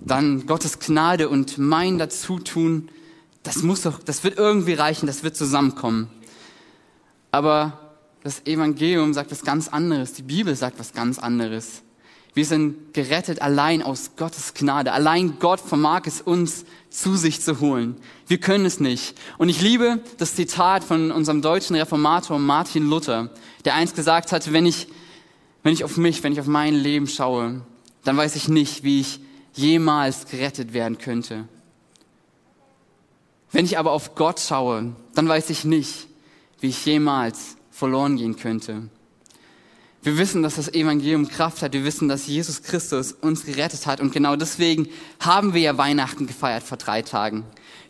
dann 0.00 0.46
Gottes 0.46 0.78
Gnade 0.78 1.28
und 1.28 1.58
mein 1.58 1.98
Dazutun, 1.98 2.88
das 3.42 3.62
muss 3.62 3.82
doch, 3.82 4.02
das 4.02 4.24
wird 4.24 4.38
irgendwie 4.38 4.74
reichen, 4.74 5.06
das 5.06 5.22
wird 5.22 5.36
zusammenkommen. 5.36 6.08
Aber 7.30 7.78
das 8.22 8.46
Evangelium 8.46 9.14
sagt 9.14 9.30
was 9.30 9.42
ganz 9.42 9.68
anderes. 9.68 10.12
Die 10.12 10.22
Bibel 10.22 10.54
sagt 10.54 10.78
was 10.78 10.92
ganz 10.92 11.18
anderes. 11.18 11.82
Wir 12.34 12.44
sind 12.44 12.94
gerettet 12.94 13.42
allein 13.42 13.82
aus 13.82 14.12
Gottes 14.16 14.54
Gnade. 14.54 14.92
Allein 14.92 15.38
Gott 15.38 15.60
vermag 15.60 16.02
es 16.04 16.20
uns 16.20 16.64
zu 16.90 17.16
sich 17.16 17.40
zu 17.40 17.60
holen. 17.60 17.96
Wir 18.26 18.38
können 18.38 18.64
es 18.64 18.80
nicht. 18.80 19.16
Und 19.38 19.48
ich 19.48 19.60
liebe 19.60 20.00
das 20.18 20.34
Zitat 20.34 20.84
von 20.84 21.10
unserem 21.10 21.42
deutschen 21.42 21.74
Reformator 21.74 22.38
Martin 22.38 22.88
Luther, 22.88 23.30
der 23.64 23.74
einst 23.74 23.96
gesagt 23.96 24.30
hat, 24.30 24.52
wenn 24.52 24.66
ich, 24.66 24.88
wenn 25.62 25.72
ich 25.72 25.84
auf 25.84 25.96
mich, 25.96 26.22
wenn 26.22 26.32
ich 26.32 26.40
auf 26.40 26.46
mein 26.46 26.74
Leben 26.74 27.06
schaue, 27.06 27.62
dann 28.04 28.16
weiß 28.16 28.36
ich 28.36 28.48
nicht, 28.48 28.84
wie 28.84 29.00
ich 29.00 29.20
jemals 29.54 30.26
gerettet 30.26 30.72
werden 30.72 30.98
könnte. 30.98 31.48
Wenn 33.50 33.64
ich 33.64 33.78
aber 33.78 33.92
auf 33.92 34.14
Gott 34.14 34.40
schaue, 34.40 34.94
dann 35.14 35.28
weiß 35.28 35.50
ich 35.50 35.64
nicht, 35.64 36.06
wie 36.60 36.68
ich 36.68 36.84
jemals 36.84 37.56
verloren 37.70 38.16
gehen 38.16 38.36
könnte. 38.36 38.88
Wir 40.02 40.16
wissen, 40.16 40.42
dass 40.42 40.54
das 40.54 40.72
Evangelium 40.72 41.28
Kraft 41.28 41.60
hat. 41.62 41.72
Wir 41.72 41.84
wissen, 41.84 42.08
dass 42.08 42.26
Jesus 42.26 42.62
Christus 42.62 43.12
uns 43.12 43.44
gerettet 43.44 43.86
hat. 43.86 44.00
Und 44.00 44.12
genau 44.12 44.36
deswegen 44.36 44.88
haben 45.18 45.54
wir 45.54 45.60
ja 45.60 45.76
Weihnachten 45.76 46.26
gefeiert 46.26 46.62
vor 46.62 46.78
drei 46.78 47.02
Tagen. 47.02 47.44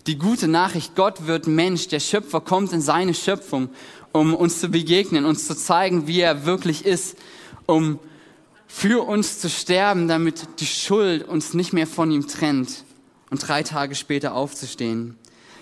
Die 0.06 0.16
gute 0.16 0.48
Nachricht, 0.48 0.96
Gott 0.96 1.26
wird 1.26 1.46
Mensch, 1.46 1.88
der 1.88 2.00
Schöpfer 2.00 2.40
kommt 2.40 2.72
in 2.72 2.80
seine 2.80 3.12
Schöpfung, 3.12 3.68
um 4.12 4.34
uns 4.34 4.58
zu 4.58 4.68
begegnen, 4.68 5.26
uns 5.26 5.46
zu 5.46 5.54
zeigen, 5.54 6.06
wie 6.06 6.20
er 6.20 6.46
wirklich 6.46 6.86
ist, 6.86 7.18
um 7.68 7.98
für 8.66 9.06
uns 9.06 9.38
zu 9.38 9.48
sterben, 9.50 10.08
damit 10.08 10.60
die 10.60 10.66
Schuld 10.66 11.22
uns 11.28 11.54
nicht 11.54 11.72
mehr 11.72 11.86
von 11.86 12.10
ihm 12.10 12.26
trennt 12.26 12.84
und 13.30 13.46
drei 13.46 13.62
Tage 13.62 13.94
später 13.94 14.34
aufzustehen. 14.34 15.16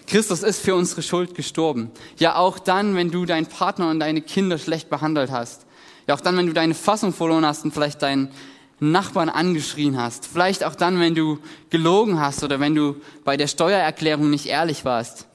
Christus 0.06 0.44
ist 0.44 0.60
für 0.60 0.76
unsere 0.76 1.02
Schuld 1.02 1.34
gestorben. 1.34 1.90
Ja, 2.18 2.36
auch 2.36 2.60
dann, 2.60 2.94
wenn 2.94 3.10
du 3.10 3.26
deinen 3.26 3.46
Partner 3.46 3.90
und 3.90 3.98
deine 3.98 4.22
Kinder 4.22 4.56
schlecht 4.56 4.88
behandelt 4.88 5.32
hast. 5.32 5.66
Ja, 6.06 6.14
auch 6.14 6.20
dann, 6.20 6.36
wenn 6.36 6.46
du 6.46 6.52
deine 6.52 6.74
Fassung 6.74 7.12
verloren 7.12 7.44
hast 7.44 7.64
und 7.64 7.74
vielleicht 7.74 8.02
deinen 8.02 8.30
Nachbarn 8.78 9.28
angeschrien 9.28 10.00
hast. 10.00 10.26
Vielleicht 10.26 10.62
auch 10.62 10.76
dann, 10.76 11.00
wenn 11.00 11.16
du 11.16 11.40
gelogen 11.70 12.20
hast 12.20 12.44
oder 12.44 12.60
wenn 12.60 12.76
du 12.76 12.96
bei 13.24 13.36
der 13.36 13.48
Steuererklärung 13.48 14.30
nicht 14.30 14.46
ehrlich 14.46 14.84
warst. 14.84 15.26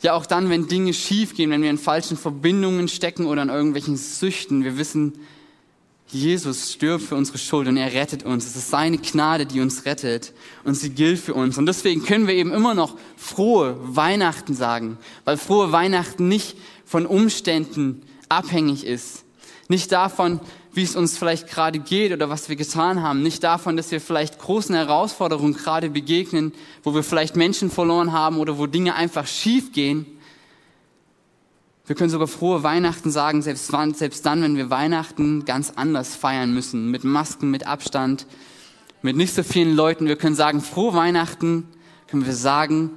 Ja, 0.00 0.14
auch 0.14 0.24
dann, 0.24 0.48
wenn 0.48 0.68
Dinge 0.68 0.94
schiefgehen, 0.94 1.50
wenn 1.50 1.62
wir 1.62 1.70
in 1.70 1.76
falschen 1.76 2.16
Verbindungen 2.16 2.88
stecken 2.88 3.26
oder 3.26 3.42
in 3.42 3.50
irgendwelchen 3.50 3.96
Süchten. 3.96 4.64
Wir 4.64 4.78
wissen, 4.78 5.18
Jesus 6.12 6.72
stirbt 6.72 7.04
für 7.04 7.14
unsere 7.14 7.38
Schuld 7.38 7.68
und 7.68 7.76
er 7.76 7.92
rettet 7.92 8.22
uns. 8.24 8.46
Es 8.46 8.54
ist 8.54 8.70
seine 8.70 8.98
Gnade, 8.98 9.46
die 9.46 9.60
uns 9.60 9.86
rettet 9.86 10.32
und 10.62 10.74
sie 10.74 10.90
gilt 10.90 11.18
für 11.18 11.34
uns. 11.34 11.56
Und 11.56 11.66
deswegen 11.66 12.04
können 12.04 12.26
wir 12.26 12.34
eben 12.34 12.52
immer 12.52 12.74
noch 12.74 12.96
frohe 13.16 13.76
Weihnachten 13.82 14.54
sagen, 14.54 14.98
weil 15.24 15.38
frohe 15.38 15.72
Weihnachten 15.72 16.28
nicht 16.28 16.56
von 16.84 17.06
Umständen 17.06 18.02
abhängig 18.28 18.84
ist. 18.84 19.24
Nicht 19.68 19.90
davon, 19.92 20.40
wie 20.74 20.82
es 20.82 20.96
uns 20.96 21.16
vielleicht 21.16 21.48
gerade 21.48 21.78
geht 21.78 22.12
oder 22.12 22.28
was 22.28 22.48
wir 22.48 22.56
getan 22.56 23.02
haben. 23.02 23.22
Nicht 23.22 23.42
davon, 23.42 23.76
dass 23.76 23.90
wir 23.90 24.00
vielleicht 24.00 24.38
großen 24.38 24.74
Herausforderungen 24.74 25.54
gerade 25.54 25.90
begegnen, 25.90 26.52
wo 26.82 26.94
wir 26.94 27.02
vielleicht 27.02 27.36
Menschen 27.36 27.70
verloren 27.70 28.12
haben 28.12 28.38
oder 28.38 28.58
wo 28.58 28.66
Dinge 28.66 28.94
einfach 28.94 29.26
schief 29.26 29.72
gehen, 29.72 30.06
wir 31.92 31.96
können 31.96 32.08
sogar 32.08 32.26
frohe 32.26 32.62
Weihnachten 32.62 33.10
sagen, 33.10 33.42
selbst, 33.42 33.70
selbst 33.96 34.24
dann, 34.24 34.40
wenn 34.40 34.56
wir 34.56 34.70
Weihnachten 34.70 35.44
ganz 35.44 35.74
anders 35.76 36.16
feiern 36.16 36.54
müssen, 36.54 36.90
mit 36.90 37.04
Masken, 37.04 37.50
mit 37.50 37.66
Abstand, 37.66 38.26
mit 39.02 39.14
nicht 39.14 39.34
so 39.34 39.42
vielen 39.42 39.76
Leuten. 39.76 40.06
Wir 40.06 40.16
können 40.16 40.34
sagen, 40.34 40.62
frohe 40.62 40.94
Weihnachten 40.94 41.68
können 42.06 42.24
wir 42.24 42.32
sagen, 42.32 42.92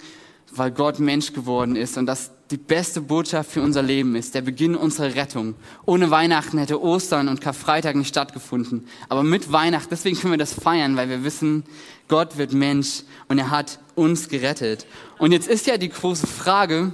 weil 0.49 0.71
Gott 0.71 0.99
Mensch 0.99 1.33
geworden 1.33 1.75
ist 1.75 1.97
und 1.97 2.05
das 2.05 2.31
die 2.51 2.57
beste 2.57 3.01
Botschaft 3.01 3.51
für 3.51 3.61
unser 3.61 3.81
Leben 3.81 4.15
ist, 4.15 4.33
der 4.33 4.43
Beginn 4.43 4.75
unserer 4.77 5.13
Rettung. 5.15 5.55
Ohne 5.85 6.09
Weihnachten 6.09 6.57
hätte 6.57 6.81
Ostern 6.81 7.27
und 7.27 7.41
Karfreitag 7.41 7.97
nicht 7.97 8.07
stattgefunden. 8.07 8.87
Aber 9.09 9.23
mit 9.23 9.51
Weihnachten, 9.51 9.89
deswegen 9.91 10.17
können 10.17 10.31
wir 10.31 10.37
das 10.37 10.53
feiern, 10.53 10.95
weil 10.95 11.09
wir 11.09 11.25
wissen, 11.25 11.65
Gott 12.07 12.37
wird 12.37 12.53
Mensch 12.53 13.03
und 13.27 13.39
er 13.39 13.49
hat 13.49 13.79
uns 13.95 14.29
gerettet. 14.29 14.85
Und 15.17 15.33
jetzt 15.33 15.49
ist 15.49 15.67
ja 15.67 15.77
die 15.77 15.89
große 15.89 16.27
Frage, 16.27 16.93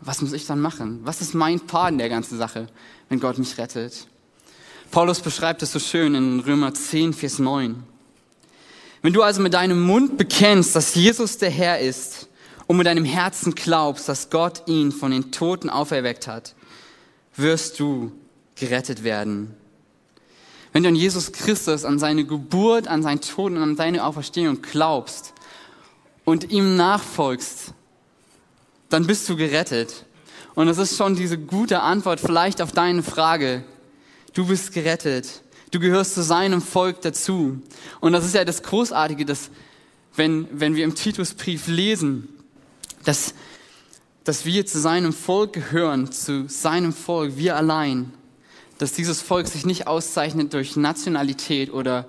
was 0.00 0.22
muss 0.22 0.32
ich 0.32 0.46
dann 0.46 0.60
machen? 0.60 1.00
Was 1.04 1.20
ist 1.20 1.34
mein 1.34 1.60
Part 1.60 1.92
in 1.92 1.98
der 1.98 2.08
ganzen 2.08 2.38
Sache, 2.38 2.68
wenn 3.08 3.20
Gott 3.20 3.38
mich 3.38 3.58
rettet? 3.58 4.06
Paulus 4.90 5.20
beschreibt 5.20 5.62
es 5.62 5.72
so 5.72 5.78
schön 5.78 6.14
in 6.14 6.40
Römer 6.40 6.74
10, 6.74 7.12
Vers 7.12 7.38
9. 7.38 7.82
Wenn 9.02 9.12
du 9.12 9.22
also 9.22 9.40
mit 9.40 9.54
deinem 9.54 9.80
Mund 9.82 10.18
bekennst, 10.18 10.74
dass 10.74 10.94
Jesus 10.94 11.38
der 11.38 11.50
Herr 11.50 11.78
ist 11.78 12.28
und 12.66 12.76
mit 12.76 12.86
deinem 12.86 13.04
Herzen 13.04 13.54
glaubst, 13.54 14.08
dass 14.08 14.30
Gott 14.30 14.62
ihn 14.66 14.92
von 14.92 15.10
den 15.10 15.32
Toten 15.32 15.70
auferweckt 15.70 16.26
hat, 16.26 16.54
wirst 17.36 17.78
du 17.78 18.12
gerettet 18.56 19.04
werden. 19.04 19.54
Wenn 20.72 20.82
du 20.82 20.90
an 20.90 20.94
Jesus 20.94 21.32
Christus, 21.32 21.84
an 21.84 21.98
seine 21.98 22.24
Geburt, 22.24 22.88
an 22.88 23.02
sein 23.02 23.20
Tod 23.20 23.52
und 23.52 23.58
an 23.58 23.76
seine 23.76 24.04
Auferstehung 24.04 24.62
glaubst 24.62 25.34
und 26.24 26.50
ihm 26.50 26.76
nachfolgst, 26.76 27.74
dann 28.90 29.06
bist 29.06 29.28
du 29.28 29.36
gerettet. 29.36 30.04
Und 30.54 30.68
es 30.68 30.78
ist 30.78 30.96
schon 30.96 31.16
diese 31.16 31.38
gute 31.38 31.80
Antwort 31.80 32.20
vielleicht 32.20 32.60
auf 32.60 32.72
deine 32.72 33.02
Frage. 33.02 33.64
Du 34.34 34.46
bist 34.46 34.72
gerettet. 34.72 35.42
Du 35.70 35.78
gehörst 35.78 36.14
zu 36.14 36.22
seinem 36.22 36.60
Volk 36.60 37.00
dazu. 37.00 37.62
Und 38.00 38.12
das 38.12 38.26
ist 38.26 38.34
ja 38.34 38.44
das 38.44 38.62
Großartige, 38.62 39.24
dass 39.24 39.50
wenn, 40.16 40.48
wenn 40.52 40.74
wir 40.74 40.84
im 40.84 40.96
Titusbrief 40.96 41.68
lesen, 41.68 42.28
dass, 43.04 43.34
dass 44.24 44.44
wir 44.44 44.66
zu 44.66 44.80
seinem 44.80 45.12
Volk 45.12 45.52
gehören, 45.52 46.10
zu 46.10 46.48
seinem 46.48 46.92
Volk, 46.92 47.36
wir 47.36 47.56
allein, 47.56 48.12
dass 48.78 48.92
dieses 48.92 49.22
Volk 49.22 49.46
sich 49.46 49.64
nicht 49.64 49.86
auszeichnet 49.86 50.52
durch 50.52 50.74
Nationalität 50.74 51.72
oder 51.72 52.06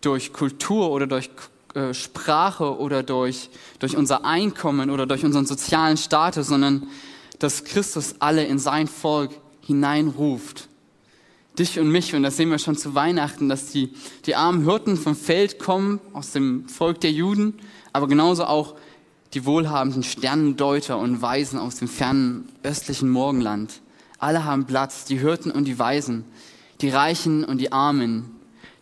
durch 0.00 0.32
Kultur 0.32 0.90
oder 0.90 1.06
durch 1.06 1.30
äh, 1.74 1.94
Sprache 1.94 2.78
oder 2.78 3.02
durch, 3.02 3.50
durch 3.78 3.96
unser 3.96 4.24
Einkommen 4.24 4.90
oder 4.90 5.06
durch 5.06 5.24
unseren 5.24 5.46
sozialen 5.46 5.96
Status, 5.96 6.48
sondern 6.48 6.86
dass 7.38 7.64
Christus 7.64 8.16
alle 8.18 8.44
in 8.44 8.58
sein 8.58 8.86
Volk 8.86 9.30
hineinruft. 9.62 10.68
Dich 11.58 11.78
und 11.78 11.90
mich, 11.90 12.14
und 12.14 12.22
das 12.22 12.36
sehen 12.36 12.50
wir 12.50 12.58
schon 12.58 12.76
zu 12.76 12.94
Weihnachten, 12.94 13.48
dass 13.48 13.72
die, 13.72 13.92
die 14.26 14.34
armen 14.34 14.64
Hirten 14.64 14.96
vom 14.96 15.14
Feld 15.14 15.58
kommen, 15.58 16.00
aus 16.12 16.32
dem 16.32 16.68
Volk 16.68 17.00
der 17.00 17.12
Juden, 17.12 17.54
aber 17.92 18.08
genauso 18.08 18.44
auch 18.44 18.74
die 19.34 19.44
wohlhabenden 19.44 20.02
Sternendeuter 20.02 20.98
und 20.98 21.22
Weisen 21.22 21.58
aus 21.58 21.76
dem 21.76 21.88
fernen 21.88 22.48
östlichen 22.62 23.10
Morgenland. 23.10 23.80
Alle 24.18 24.44
haben 24.44 24.66
Platz, 24.66 25.04
die 25.04 25.18
Hirten 25.18 25.50
und 25.50 25.64
die 25.64 25.78
Weisen, 25.78 26.24
die 26.80 26.90
Reichen 26.90 27.44
und 27.44 27.58
die 27.58 27.72
Armen, 27.72 28.31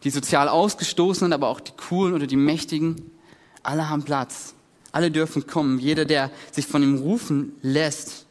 die 0.04 0.10
sozial 0.10 0.48
Ausgestoßenen, 0.48 1.32
aber 1.32 1.48
auch 1.48 1.60
die 1.60 1.72
Coolen 1.72 2.14
oder 2.14 2.26
die 2.26 2.36
Mächtigen, 2.36 3.10
alle 3.62 3.88
haben 3.88 4.02
Platz. 4.02 4.54
Alle 4.92 5.10
dürfen 5.10 5.46
kommen. 5.46 5.78
Jeder, 5.78 6.04
der 6.04 6.30
sich 6.50 6.66
von 6.66 6.82
ihm 6.82 6.98
rufen 6.98 7.52
lässt 7.62 8.26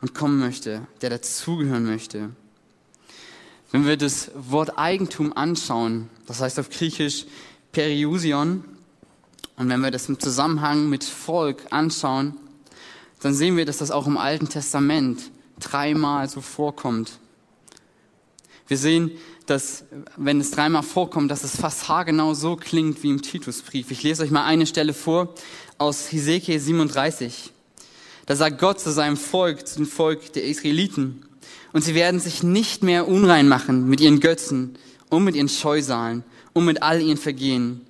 und 0.00 0.14
kommen 0.14 0.40
möchte, 0.40 0.86
der 1.00 1.10
dazugehören 1.10 1.84
möchte. 1.84 2.30
Wenn 3.70 3.86
wir 3.86 3.96
das 3.96 4.32
Wort 4.34 4.78
Eigentum 4.78 5.36
anschauen, 5.36 6.08
das 6.26 6.40
heißt 6.40 6.58
auf 6.58 6.70
Griechisch 6.70 7.26
Periusion, 7.72 8.64
und 9.56 9.68
wenn 9.68 9.80
wir 9.80 9.90
das 9.90 10.08
im 10.08 10.18
Zusammenhang 10.18 10.88
mit 10.88 11.04
Volk 11.04 11.66
anschauen, 11.70 12.34
dann 13.20 13.34
sehen 13.34 13.56
wir, 13.56 13.66
dass 13.66 13.78
das 13.78 13.90
auch 13.90 14.06
im 14.06 14.16
Alten 14.16 14.48
Testament 14.48 15.30
dreimal 15.60 16.28
so 16.28 16.40
vorkommt. 16.40 17.18
Wir 18.70 18.78
sehen, 18.78 19.10
dass, 19.46 19.82
wenn 20.16 20.40
es 20.40 20.52
dreimal 20.52 20.84
vorkommt, 20.84 21.28
dass 21.28 21.42
es 21.42 21.56
fast 21.56 21.88
haargenau 21.88 22.34
so 22.34 22.54
klingt 22.54 23.02
wie 23.02 23.10
im 23.10 23.20
Titusbrief. 23.20 23.90
Ich 23.90 24.04
lese 24.04 24.22
euch 24.22 24.30
mal 24.30 24.44
eine 24.44 24.64
Stelle 24.64 24.94
vor 24.94 25.34
aus 25.76 26.12
Hesekiel 26.12 26.60
37. 26.60 27.50
Da 28.26 28.36
sagt 28.36 28.60
Gott 28.60 28.78
zu 28.78 28.92
seinem 28.92 29.16
Volk, 29.16 29.66
zu 29.66 29.74
dem 29.74 29.86
Volk 29.86 30.34
der 30.34 30.44
Israeliten, 30.44 31.26
und 31.72 31.82
sie 31.82 31.96
werden 31.96 32.20
sich 32.20 32.44
nicht 32.44 32.84
mehr 32.84 33.08
unrein 33.08 33.48
machen 33.48 33.88
mit 33.88 34.00
ihren 34.00 34.20
Götzen 34.20 34.78
und 35.08 35.24
mit 35.24 35.34
ihren 35.34 35.48
Scheusalen 35.48 36.22
und 36.52 36.64
mit 36.64 36.80
all 36.80 37.02
ihren 37.02 37.16
Vergehen. 37.16 37.80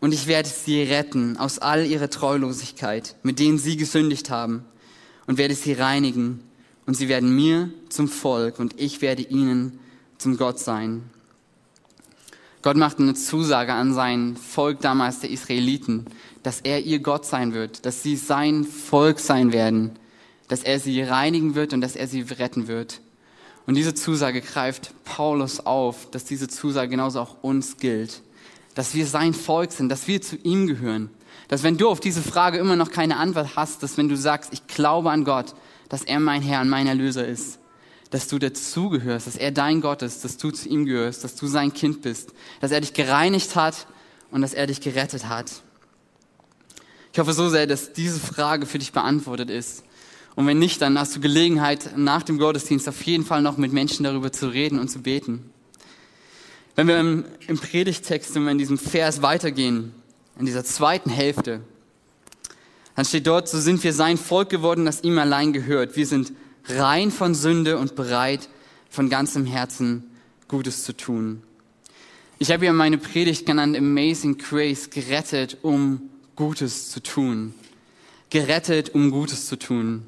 Und 0.00 0.12
ich 0.12 0.26
werde 0.26 0.50
sie 0.50 0.82
retten 0.82 1.38
aus 1.38 1.60
all 1.60 1.86
ihrer 1.86 2.10
Treulosigkeit, 2.10 3.16
mit 3.22 3.38
denen 3.38 3.56
sie 3.56 3.78
gesündigt 3.78 4.28
haben, 4.28 4.66
und 5.26 5.38
werde 5.38 5.54
sie 5.54 5.72
reinigen. 5.72 6.40
Und 6.84 6.92
sie 6.92 7.08
werden 7.08 7.34
mir 7.34 7.70
zum 7.88 8.06
Volk, 8.06 8.58
und 8.58 8.78
ich 8.78 9.00
werde 9.00 9.22
ihnen 9.22 9.78
zum 10.18 10.36
Gott 10.36 10.58
sein. 10.58 11.10
Gott 12.62 12.76
macht 12.76 12.98
eine 12.98 13.14
Zusage 13.14 13.72
an 13.72 13.94
sein 13.94 14.36
Volk 14.36 14.80
damals 14.80 15.20
der 15.20 15.30
Israeliten, 15.30 16.06
dass 16.42 16.60
er 16.60 16.80
ihr 16.84 16.98
Gott 16.98 17.24
sein 17.24 17.54
wird, 17.54 17.86
dass 17.86 18.02
sie 18.02 18.16
sein 18.16 18.64
Volk 18.64 19.20
sein 19.20 19.52
werden, 19.52 19.92
dass 20.48 20.62
er 20.62 20.80
sie 20.80 21.00
reinigen 21.02 21.54
wird 21.54 21.72
und 21.72 21.80
dass 21.80 21.96
er 21.96 22.08
sie 22.08 22.22
retten 22.22 22.66
wird. 22.66 23.00
Und 23.66 23.74
diese 23.74 23.94
Zusage 23.94 24.40
greift 24.40 24.92
Paulus 25.04 25.60
auf, 25.60 26.10
dass 26.10 26.24
diese 26.24 26.48
Zusage 26.48 26.88
genauso 26.88 27.20
auch 27.20 27.42
uns 27.42 27.76
gilt, 27.76 28.22
dass 28.74 28.94
wir 28.94 29.06
sein 29.06 29.34
Volk 29.34 29.72
sind, 29.72 29.88
dass 29.88 30.06
wir 30.08 30.22
zu 30.22 30.36
ihm 30.36 30.66
gehören. 30.66 31.10
Dass 31.48 31.62
wenn 31.62 31.76
du 31.76 31.88
auf 31.88 32.00
diese 32.00 32.22
Frage 32.22 32.58
immer 32.58 32.76
noch 32.76 32.90
keine 32.90 33.16
Antwort 33.16 33.56
hast, 33.56 33.82
dass 33.82 33.96
wenn 33.96 34.08
du 34.08 34.16
sagst, 34.16 34.52
ich 34.52 34.66
glaube 34.66 35.10
an 35.10 35.24
Gott, 35.24 35.54
dass 35.88 36.02
er 36.02 36.20
mein 36.20 36.42
Herr 36.42 36.62
und 36.62 36.68
mein 36.68 36.86
Erlöser 36.86 37.26
ist, 37.26 37.58
dass 38.10 38.28
du 38.28 38.38
dazugehörst, 38.38 39.26
dass 39.26 39.36
er 39.36 39.50
dein 39.50 39.80
Gott 39.80 40.02
ist, 40.02 40.24
dass 40.24 40.36
du 40.36 40.50
zu 40.50 40.68
ihm 40.68 40.86
gehörst, 40.86 41.24
dass 41.24 41.34
du 41.34 41.46
sein 41.46 41.72
Kind 41.72 42.02
bist, 42.02 42.32
dass 42.60 42.70
er 42.70 42.80
dich 42.80 42.94
gereinigt 42.94 43.56
hat 43.56 43.86
und 44.30 44.42
dass 44.42 44.54
er 44.54 44.66
dich 44.66 44.80
gerettet 44.80 45.28
hat. 45.28 45.62
Ich 47.12 47.18
hoffe 47.18 47.32
so 47.32 47.48
sehr, 47.48 47.66
dass 47.66 47.92
diese 47.92 48.20
Frage 48.20 48.66
für 48.66 48.78
dich 48.78 48.92
beantwortet 48.92 49.50
ist. 49.50 49.84
Und 50.34 50.46
wenn 50.46 50.58
nicht, 50.58 50.82
dann 50.82 50.98
hast 50.98 51.16
du 51.16 51.20
Gelegenheit, 51.20 51.96
nach 51.96 52.22
dem 52.22 52.38
Gottesdienst 52.38 52.88
auf 52.88 53.02
jeden 53.04 53.24
Fall 53.24 53.40
noch 53.40 53.56
mit 53.56 53.72
Menschen 53.72 54.04
darüber 54.04 54.30
zu 54.30 54.48
reden 54.48 54.78
und 54.78 54.88
zu 54.88 55.00
beten. 55.00 55.50
Wenn 56.74 56.88
wir 56.88 56.98
im, 56.98 57.58
Predigtext, 57.58 58.34
wenn 58.34 58.44
wir 58.44 58.52
in 58.52 58.58
diesem 58.58 58.76
Vers 58.76 59.22
weitergehen, 59.22 59.94
in 60.38 60.44
dieser 60.44 60.62
zweiten 60.62 61.08
Hälfte, 61.08 61.62
dann 62.94 63.06
steht 63.06 63.26
dort, 63.26 63.48
so 63.48 63.58
sind 63.58 63.82
wir 63.82 63.94
sein 63.94 64.18
Volk 64.18 64.50
geworden, 64.50 64.84
das 64.84 65.02
ihm 65.02 65.18
allein 65.18 65.54
gehört. 65.54 65.96
Wir 65.96 66.06
sind 66.06 66.32
rein 66.68 67.10
von 67.10 67.34
Sünde 67.34 67.78
und 67.78 67.94
bereit, 67.94 68.48
von 68.88 69.08
ganzem 69.08 69.46
Herzen 69.46 70.04
Gutes 70.48 70.84
zu 70.84 70.96
tun. 70.96 71.42
Ich 72.38 72.50
habe 72.50 72.66
ja 72.66 72.72
meine 72.72 72.98
Predigt 72.98 73.46
genannt 73.46 73.76
Amazing 73.76 74.38
Grace, 74.38 74.90
gerettet, 74.90 75.58
um 75.62 76.10
Gutes 76.34 76.90
zu 76.90 77.02
tun. 77.02 77.54
Gerettet, 78.30 78.94
um 78.94 79.10
Gutes 79.10 79.46
zu 79.46 79.56
tun. 79.56 80.04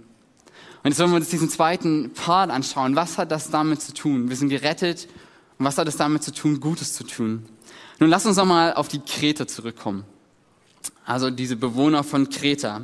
Und 0.83 0.91
jetzt 0.91 0.99
wollen 1.00 1.11
wir 1.11 1.17
uns 1.17 1.29
diesen 1.29 1.49
zweiten 1.49 2.12
Part 2.12 2.50
anschauen. 2.50 2.97
Was 2.97 3.19
hat 3.19 3.31
das 3.31 3.50
damit 3.50 3.81
zu 3.81 3.95
tun? 3.95 4.29
Wir 4.29 4.37
sind 4.37 4.49
gerettet. 4.49 5.09
Und 5.59 5.65
was 5.65 5.79
hat 5.79 5.88
es 5.88 5.97
damit 5.97 6.23
zu 6.23 6.33
tun, 6.33 6.61
Gutes 6.61 6.93
zu 6.93 7.05
tun? 7.05 7.47
Nun 7.99 8.11
lass 8.11 8.27
uns 8.27 8.37
nochmal 8.37 8.75
auf 8.75 8.88
die 8.88 9.00
Kreta 9.00 9.47
zurückkommen. 9.47 10.05
Also 11.05 11.31
diese 11.31 11.57
Bewohner 11.57 12.05
von 12.05 12.29
Kreta. 12.29 12.83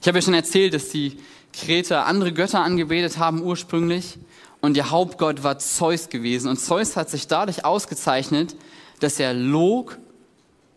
Ich 0.00 0.08
habe 0.08 0.18
ja 0.18 0.22
schon 0.22 0.34
erzählt, 0.34 0.74
dass 0.74 0.88
die 0.88 1.18
Kreter 1.52 2.06
andere 2.06 2.32
Götter 2.32 2.60
angebetet 2.60 3.18
haben 3.18 3.42
ursprünglich 3.42 4.18
und 4.60 4.76
ihr 4.76 4.90
Hauptgott 4.90 5.42
war 5.42 5.58
Zeus 5.58 6.08
gewesen. 6.08 6.48
Und 6.48 6.58
Zeus 6.58 6.96
hat 6.96 7.10
sich 7.10 7.26
dadurch 7.26 7.64
ausgezeichnet, 7.64 8.56
dass 9.00 9.18
er 9.20 9.34
log 9.34 9.98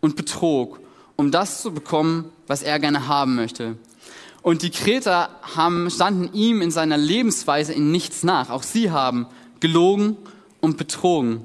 und 0.00 0.16
betrog, 0.16 0.80
um 1.16 1.30
das 1.30 1.62
zu 1.62 1.72
bekommen, 1.72 2.30
was 2.46 2.62
er 2.62 2.78
gerne 2.78 3.08
haben 3.08 3.34
möchte. 3.36 3.76
Und 4.42 4.62
die 4.62 4.70
Kreter 4.70 5.30
haben, 5.56 5.90
standen 5.90 6.32
ihm 6.32 6.62
in 6.62 6.70
seiner 6.70 6.96
Lebensweise 6.96 7.72
in 7.72 7.90
nichts 7.90 8.22
nach. 8.22 8.50
Auch 8.50 8.62
sie 8.62 8.90
haben 8.90 9.26
gelogen 9.60 10.16
und 10.60 10.76
betrogen. 10.76 11.42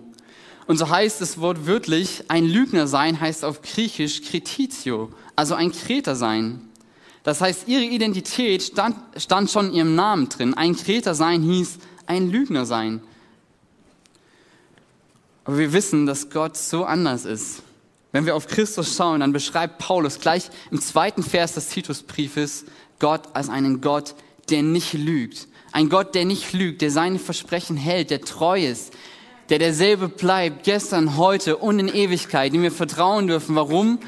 Und 0.67 0.77
so 0.77 0.89
heißt 0.89 1.21
das 1.21 1.39
Wort 1.39 1.65
wörtlich, 1.67 2.25
ein 2.27 2.45
Lügner 2.45 2.87
sein 2.87 3.19
heißt 3.19 3.43
auf 3.43 3.61
Griechisch 3.61 4.21
Kretitio, 4.21 5.09
also 5.35 5.55
ein 5.55 5.71
Kreter 5.71 6.15
sein. 6.15 6.61
Das 7.23 7.41
heißt, 7.41 7.67
ihre 7.67 7.83
Identität 7.83 8.63
stand, 8.63 8.95
stand 9.15 9.51
schon 9.51 9.69
in 9.69 9.73
ihrem 9.73 9.95
Namen 9.95 10.29
drin. 10.29 10.53
Ein 10.53 10.75
Kreter 10.75 11.13
sein 11.13 11.41
hieß 11.41 11.77
ein 12.07 12.29
Lügner 12.29 12.65
sein. 12.65 13.01
Aber 15.43 15.57
wir 15.57 15.73
wissen, 15.73 16.05
dass 16.05 16.29
Gott 16.29 16.57
so 16.57 16.83
anders 16.83 17.25
ist. 17.25 17.63
Wenn 18.11 18.25
wir 18.25 18.35
auf 18.35 18.47
Christus 18.47 18.95
schauen, 18.95 19.21
dann 19.21 19.31
beschreibt 19.31 19.77
Paulus 19.77 20.19
gleich 20.19 20.49
im 20.69 20.81
zweiten 20.81 21.23
Vers 21.23 21.53
des 21.53 21.69
Titusbriefes 21.69 22.65
Gott 22.99 23.21
als 23.33 23.49
einen 23.49 23.81
Gott, 23.81 24.15
der 24.49 24.63
nicht 24.63 24.93
lügt. 24.93 25.47
Ein 25.71 25.89
Gott, 25.89 26.13
der 26.13 26.25
nicht 26.25 26.51
lügt, 26.53 26.81
der 26.81 26.91
seine 26.91 27.19
Versprechen 27.19 27.77
hält, 27.77 28.09
der 28.09 28.21
treu 28.21 28.61
ist, 28.61 28.93
der 29.49 29.59
derselbe 29.59 30.09
bleibt, 30.09 30.65
gestern, 30.65 31.17
heute 31.17 31.57
und 31.57 31.79
in 31.79 31.87
Ewigkeit, 31.87 32.53
dem 32.53 32.61
wir 32.61 32.71
vertrauen 32.71 33.27
dürfen. 33.27 33.55
Warum? 33.55 33.99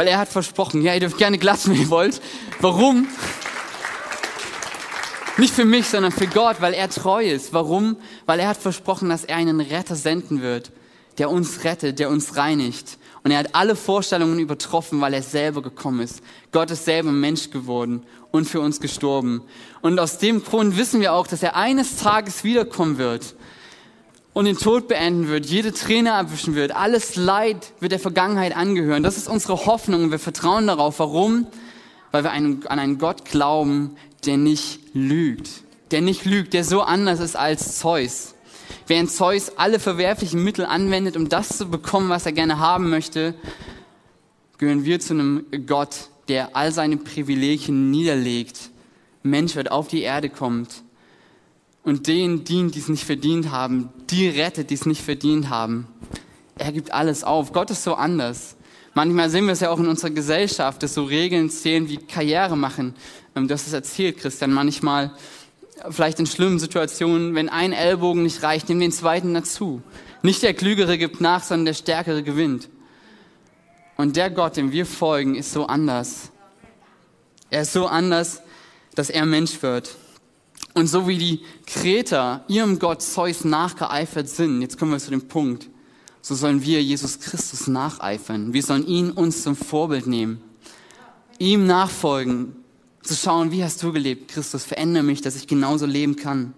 Weil 0.00 0.08
er 0.08 0.16
hat 0.16 0.30
versprochen, 0.30 0.80
ja, 0.80 0.94
ihr 0.94 1.00
dürft 1.00 1.18
gerne 1.18 1.36
glatschen, 1.36 1.74
wenn 1.74 1.82
ihr 1.82 1.90
wollt. 1.90 2.22
Warum? 2.60 3.06
Nicht 5.36 5.52
für 5.52 5.66
mich, 5.66 5.88
sondern 5.88 6.10
für 6.10 6.26
Gott, 6.26 6.62
weil 6.62 6.72
er 6.72 6.88
treu 6.88 7.22
ist. 7.22 7.52
Warum? 7.52 7.98
Weil 8.24 8.40
er 8.40 8.48
hat 8.48 8.56
versprochen, 8.56 9.10
dass 9.10 9.24
er 9.24 9.36
einen 9.36 9.60
Retter 9.60 9.96
senden 9.96 10.40
wird, 10.40 10.72
der 11.18 11.28
uns 11.28 11.64
rettet, 11.64 11.98
der 11.98 12.08
uns 12.08 12.36
reinigt. 12.36 12.96
Und 13.24 13.30
er 13.30 13.40
hat 13.40 13.54
alle 13.54 13.76
Vorstellungen 13.76 14.38
übertroffen, 14.38 15.02
weil 15.02 15.12
er 15.12 15.22
selber 15.22 15.60
gekommen 15.60 16.00
ist. 16.00 16.22
Gott 16.50 16.70
ist 16.70 16.86
selber 16.86 17.12
Mensch 17.12 17.50
geworden 17.50 18.02
und 18.30 18.48
für 18.48 18.62
uns 18.62 18.80
gestorben. 18.80 19.42
Und 19.82 20.00
aus 20.00 20.16
dem 20.16 20.42
Grund 20.42 20.78
wissen 20.78 21.02
wir 21.02 21.12
auch, 21.12 21.26
dass 21.26 21.42
er 21.42 21.56
eines 21.56 21.96
Tages 21.96 22.42
wiederkommen 22.42 22.96
wird 22.96 23.34
und 24.32 24.44
den 24.44 24.56
Tod 24.56 24.88
beenden 24.88 25.28
wird, 25.28 25.46
jede 25.46 25.72
Träne 25.72 26.14
abwischen 26.14 26.54
wird, 26.54 26.74
alles 26.74 27.16
Leid 27.16 27.72
wird 27.80 27.92
der 27.92 27.98
Vergangenheit 27.98 28.56
angehören. 28.56 29.02
Das 29.02 29.16
ist 29.16 29.28
unsere 29.28 29.66
Hoffnung 29.66 30.04
und 30.04 30.10
wir 30.10 30.18
vertrauen 30.18 30.66
darauf. 30.66 30.98
Warum? 30.98 31.46
Weil 32.12 32.24
wir 32.24 32.32
an 32.32 32.64
einen 32.66 32.98
Gott 32.98 33.24
glauben, 33.24 33.96
der 34.24 34.36
nicht 34.36 34.80
lügt. 34.94 35.62
Der 35.90 36.00
nicht 36.00 36.24
lügt, 36.24 36.54
der 36.54 36.64
so 36.64 36.82
anders 36.82 37.20
ist 37.20 37.36
als 37.36 37.78
Zeus. 37.78 38.34
Während 38.86 39.10
Zeus 39.10 39.52
alle 39.56 39.80
verwerflichen 39.80 40.42
Mittel 40.42 40.64
anwendet, 40.64 41.16
um 41.16 41.28
das 41.28 41.56
zu 41.56 41.68
bekommen, 41.68 42.08
was 42.08 42.26
er 42.26 42.32
gerne 42.32 42.58
haben 42.58 42.90
möchte, 42.90 43.34
gehören 44.58 44.84
wir 44.84 45.00
zu 45.00 45.14
einem 45.14 45.46
Gott, 45.66 46.08
der 46.28 46.54
all 46.54 46.72
seine 46.72 46.96
Privilegien 46.96 47.90
niederlegt, 47.90 48.70
Mensch 49.22 49.56
wird, 49.56 49.70
auf 49.72 49.88
die 49.88 50.02
Erde 50.02 50.28
kommt 50.28 50.82
und 51.82 52.06
denen 52.06 52.44
dient, 52.44 52.74
die 52.74 52.78
es 52.78 52.88
nicht 52.88 53.04
verdient 53.04 53.50
haben, 53.50 53.88
die 54.10 54.28
rettet, 54.28 54.70
die 54.70 54.74
es 54.74 54.86
nicht 54.86 55.02
verdient 55.02 55.48
haben. 55.48 55.86
Er 56.58 56.72
gibt 56.72 56.92
alles 56.92 57.24
auf. 57.24 57.52
Gott 57.52 57.70
ist 57.70 57.84
so 57.84 57.94
anders. 57.94 58.56
Manchmal 58.94 59.30
sehen 59.30 59.46
wir 59.46 59.52
es 59.52 59.60
ja 59.60 59.70
auch 59.70 59.78
in 59.78 59.88
unserer 59.88 60.10
Gesellschaft, 60.10 60.82
dass 60.82 60.94
so 60.94 61.04
Regeln 61.04 61.48
zählen 61.48 61.88
wie 61.88 61.96
Karriere 61.96 62.56
machen. 62.56 62.94
Du 63.34 63.48
hast 63.48 63.66
es 63.66 63.72
erzählt, 63.72 64.18
Christian. 64.18 64.52
Manchmal 64.52 65.12
vielleicht 65.88 66.18
in 66.18 66.26
schlimmen 66.26 66.58
Situationen, 66.58 67.34
wenn 67.34 67.48
ein 67.48 67.72
Ellbogen 67.72 68.24
nicht 68.24 68.42
reicht, 68.42 68.68
nimm 68.68 68.80
den 68.80 68.92
zweiten 68.92 69.32
dazu. 69.32 69.80
Nicht 70.22 70.42
der 70.42 70.52
Klügere 70.52 70.98
gibt 70.98 71.20
nach, 71.20 71.42
sondern 71.42 71.66
der 71.66 71.74
Stärkere 71.74 72.22
gewinnt. 72.22 72.68
Und 73.96 74.16
der 74.16 74.30
Gott, 74.30 74.56
dem 74.56 74.72
wir 74.72 74.86
folgen, 74.86 75.34
ist 75.34 75.52
so 75.52 75.66
anders. 75.66 76.30
Er 77.50 77.62
ist 77.62 77.72
so 77.72 77.86
anders, 77.86 78.42
dass 78.94 79.08
er 79.08 79.24
Mensch 79.24 79.62
wird. 79.62 79.96
Und 80.74 80.86
so 80.86 81.08
wie 81.08 81.18
die 81.18 81.40
Kreter 81.66 82.44
ihrem 82.48 82.78
Gott 82.78 83.02
Zeus 83.02 83.44
nachgeeifert 83.44 84.28
sind, 84.28 84.62
jetzt 84.62 84.78
kommen 84.78 84.92
wir 84.92 84.98
zu 84.98 85.10
dem 85.10 85.26
Punkt, 85.26 85.68
so 86.22 86.34
sollen 86.34 86.62
wir 86.62 86.82
Jesus 86.82 87.18
Christus 87.18 87.66
nacheifern. 87.66 88.52
Wir 88.52 88.62
sollen 88.62 88.86
ihn 88.86 89.10
uns 89.10 89.42
zum 89.42 89.56
Vorbild 89.56 90.06
nehmen. 90.06 90.40
Ihm 91.38 91.66
nachfolgen, 91.66 92.56
zu 93.02 93.14
schauen, 93.14 93.50
wie 93.50 93.64
hast 93.64 93.82
du 93.82 93.92
gelebt, 93.92 94.30
Christus, 94.30 94.64
verändere 94.64 95.02
mich, 95.02 95.22
dass 95.22 95.36
ich 95.36 95.46
genauso 95.46 95.86
leben 95.86 96.16
kann. 96.16 96.52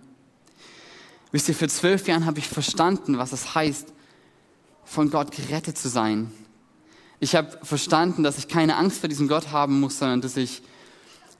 Wisst 1.30 1.48
ihr, 1.48 1.54
für 1.54 1.68
zwölf 1.68 2.08
Jahren 2.08 2.26
habe 2.26 2.40
ich 2.40 2.48
verstanden, 2.48 3.16
was 3.16 3.32
es 3.32 3.54
heißt, 3.54 3.92
von 4.84 5.10
Gott 5.10 5.30
gerettet 5.30 5.78
zu 5.78 5.88
sein. 5.88 6.32
Ich 7.20 7.36
habe 7.36 7.56
verstanden, 7.62 8.24
dass 8.24 8.36
ich 8.36 8.48
keine 8.48 8.76
Angst 8.76 8.98
vor 8.98 9.08
diesem 9.08 9.28
Gott 9.28 9.52
haben 9.52 9.80
muss, 9.80 9.98
sondern 9.98 10.20
dass 10.20 10.36
ich, 10.36 10.62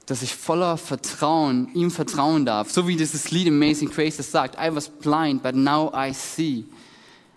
dass 0.05 0.21
ich 0.21 0.35
voller 0.35 0.77
Vertrauen 0.77 1.69
ihm 1.73 1.91
vertrauen 1.91 2.45
darf. 2.45 2.71
So 2.71 2.87
wie 2.87 2.95
dieses 2.95 3.31
Lied 3.31 3.47
Amazing 3.47 3.89
Grace 3.89 4.17
das 4.17 4.31
sagt, 4.31 4.55
I 4.55 4.75
was 4.75 4.89
blind, 4.89 5.43
but 5.43 5.55
now 5.55 5.91
I 5.95 6.13
see. 6.13 6.65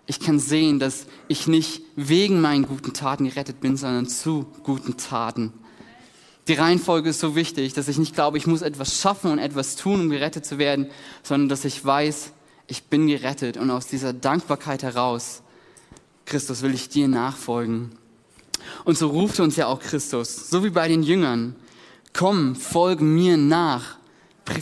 Ich 0.07 0.21
kann 0.21 0.39
sehen, 0.39 0.79
dass 0.79 1.07
ich 1.29 1.47
nicht 1.47 1.83
wegen 1.97 2.41
meinen 2.41 2.67
guten 2.67 2.93
Taten 2.93 3.25
gerettet 3.25 3.61
bin, 3.61 3.77
sondern 3.77 4.09
zu 4.09 4.47
guten 4.63 4.97
Taten. 4.97 5.53
Die 6.49 6.55
Reihenfolge 6.55 7.11
ist 7.11 7.19
so 7.19 7.35
wichtig, 7.35 7.75
dass 7.75 7.89
ich 7.89 7.99
nicht 7.99 8.15
glaube, 8.15 8.39
ich 8.39 8.47
muss 8.47 8.63
etwas 8.63 9.01
schaffen 9.01 9.33
und 9.33 9.39
etwas 9.39 9.75
tun, 9.75 10.03
um 10.03 10.11
gerettet 10.11 10.47
zu 10.47 10.59
werden, 10.59 10.87
sondern 11.25 11.49
dass 11.49 11.65
ich 11.65 11.85
weiß, 11.85 12.31
ich 12.69 12.85
bin 12.85 13.09
gerettet 13.09 13.57
und 13.57 13.71
aus 13.71 13.89
dieser 13.89 14.13
Dankbarkeit 14.13 14.85
heraus, 14.85 15.43
Christus, 16.25 16.63
will 16.63 16.75
ich 16.75 16.89
dir 16.89 17.09
nachfolgen. 17.09 17.91
Und 18.85 18.99
so 18.99 19.09
ruft 19.09 19.41
uns 19.41 19.57
ja 19.57 19.67
auch 19.67 19.81
Christus, 19.81 20.51
so 20.51 20.65
wie 20.65 20.71
bei 20.71 20.89
den 20.89 21.03
Jüngern. 21.03 21.55
Komm, 22.17 22.57
folge 22.57 23.05
mir 23.05 23.37
nach. 23.37 23.97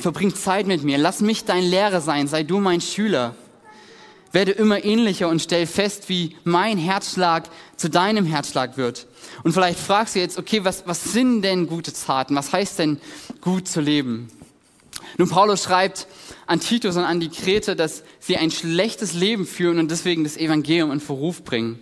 Verbring 0.00 0.34
Zeit 0.34 0.66
mit 0.66 0.82
mir. 0.82 0.98
Lass 0.98 1.20
mich 1.20 1.44
dein 1.44 1.62
Lehrer 1.62 2.00
sein. 2.00 2.26
Sei 2.26 2.42
du 2.42 2.58
mein 2.58 2.80
Schüler 2.80 3.34
werde 4.34 4.50
immer 4.50 4.84
ähnlicher 4.84 5.28
und 5.28 5.40
stell 5.40 5.66
fest, 5.66 6.08
wie 6.08 6.36
mein 6.42 6.76
Herzschlag 6.76 7.48
zu 7.76 7.88
deinem 7.88 8.26
Herzschlag 8.26 8.76
wird. 8.76 9.06
Und 9.44 9.52
vielleicht 9.52 9.78
fragst 9.78 10.16
du 10.16 10.18
jetzt, 10.18 10.38
okay, 10.38 10.64
was, 10.64 10.86
was 10.86 11.04
sind 11.12 11.42
denn 11.42 11.68
gute 11.68 11.92
Taten? 11.92 12.34
Was 12.34 12.52
heißt 12.52 12.80
denn 12.80 13.00
gut 13.40 13.68
zu 13.68 13.80
leben? 13.80 14.28
Nun, 15.16 15.28
Paulus 15.28 15.62
schreibt 15.62 16.08
an 16.46 16.58
Titus 16.58 16.96
und 16.96 17.04
an 17.04 17.20
die 17.20 17.28
Krete, 17.28 17.76
dass 17.76 18.02
sie 18.18 18.36
ein 18.36 18.50
schlechtes 18.50 19.14
Leben 19.14 19.46
führen 19.46 19.78
und 19.78 19.90
deswegen 19.90 20.24
das 20.24 20.36
Evangelium 20.36 20.90
in 20.90 21.00
Verruf 21.00 21.44
bringen. 21.44 21.78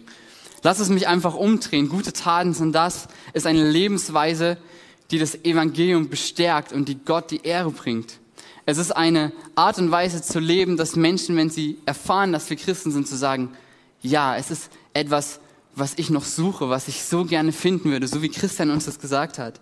Lass 0.63 0.79
es 0.79 0.91
mich 0.91 1.09
einfach 1.09 1.35
umdrehen. 1.35 1.89
Gute 1.89 2.13
Taten 2.13 2.53
sind 2.53 2.73
das, 2.73 3.09
ist 3.33 3.47
eine 3.47 3.69
Lebensweise, 3.69 4.59
die 5.13 5.19
das 5.19 5.45
Evangelium 5.45 6.09
bestärkt 6.09 6.73
und 6.73 6.89
die 6.89 6.99
Gott 7.05 7.31
die 7.31 7.43
Ehre 7.45 7.71
bringt. 7.71 8.19
Es 8.65 8.79
ist 8.79 8.93
eine 8.93 9.33
Art 9.55 9.79
und 9.79 9.91
Weise 9.91 10.23
zu 10.23 10.39
leben, 10.39 10.77
dass 10.77 10.97
Menschen, 10.97 11.37
wenn 11.37 11.51
sie 11.51 11.79
erfahren, 11.85 12.33
dass 12.33 12.49
wir 12.49 12.57
Christen 12.57 12.91
sind, 12.91 13.07
zu 13.07 13.17
sagen, 13.17 13.51
ja, 14.01 14.37
es 14.37 14.51
ist 14.51 14.71
etwas, 14.95 15.41
was 15.75 15.95
ich 15.97 16.11
noch 16.11 16.25
suche, 16.25 16.69
was 16.69 16.89
ich 16.89 17.03
so 17.05 17.25
gerne 17.25 17.53
finden 17.53 17.91
würde, 17.91 18.09
so 18.09 18.23
wie 18.23 18.29
Christian 18.29 18.71
uns 18.71 18.87
das 18.87 18.99
gesagt 18.99 19.39
hat. 19.39 19.61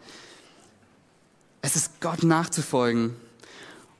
Es 1.62 1.76
ist 1.76 2.00
Gott 2.00 2.22
nachzufolgen. 2.22 3.16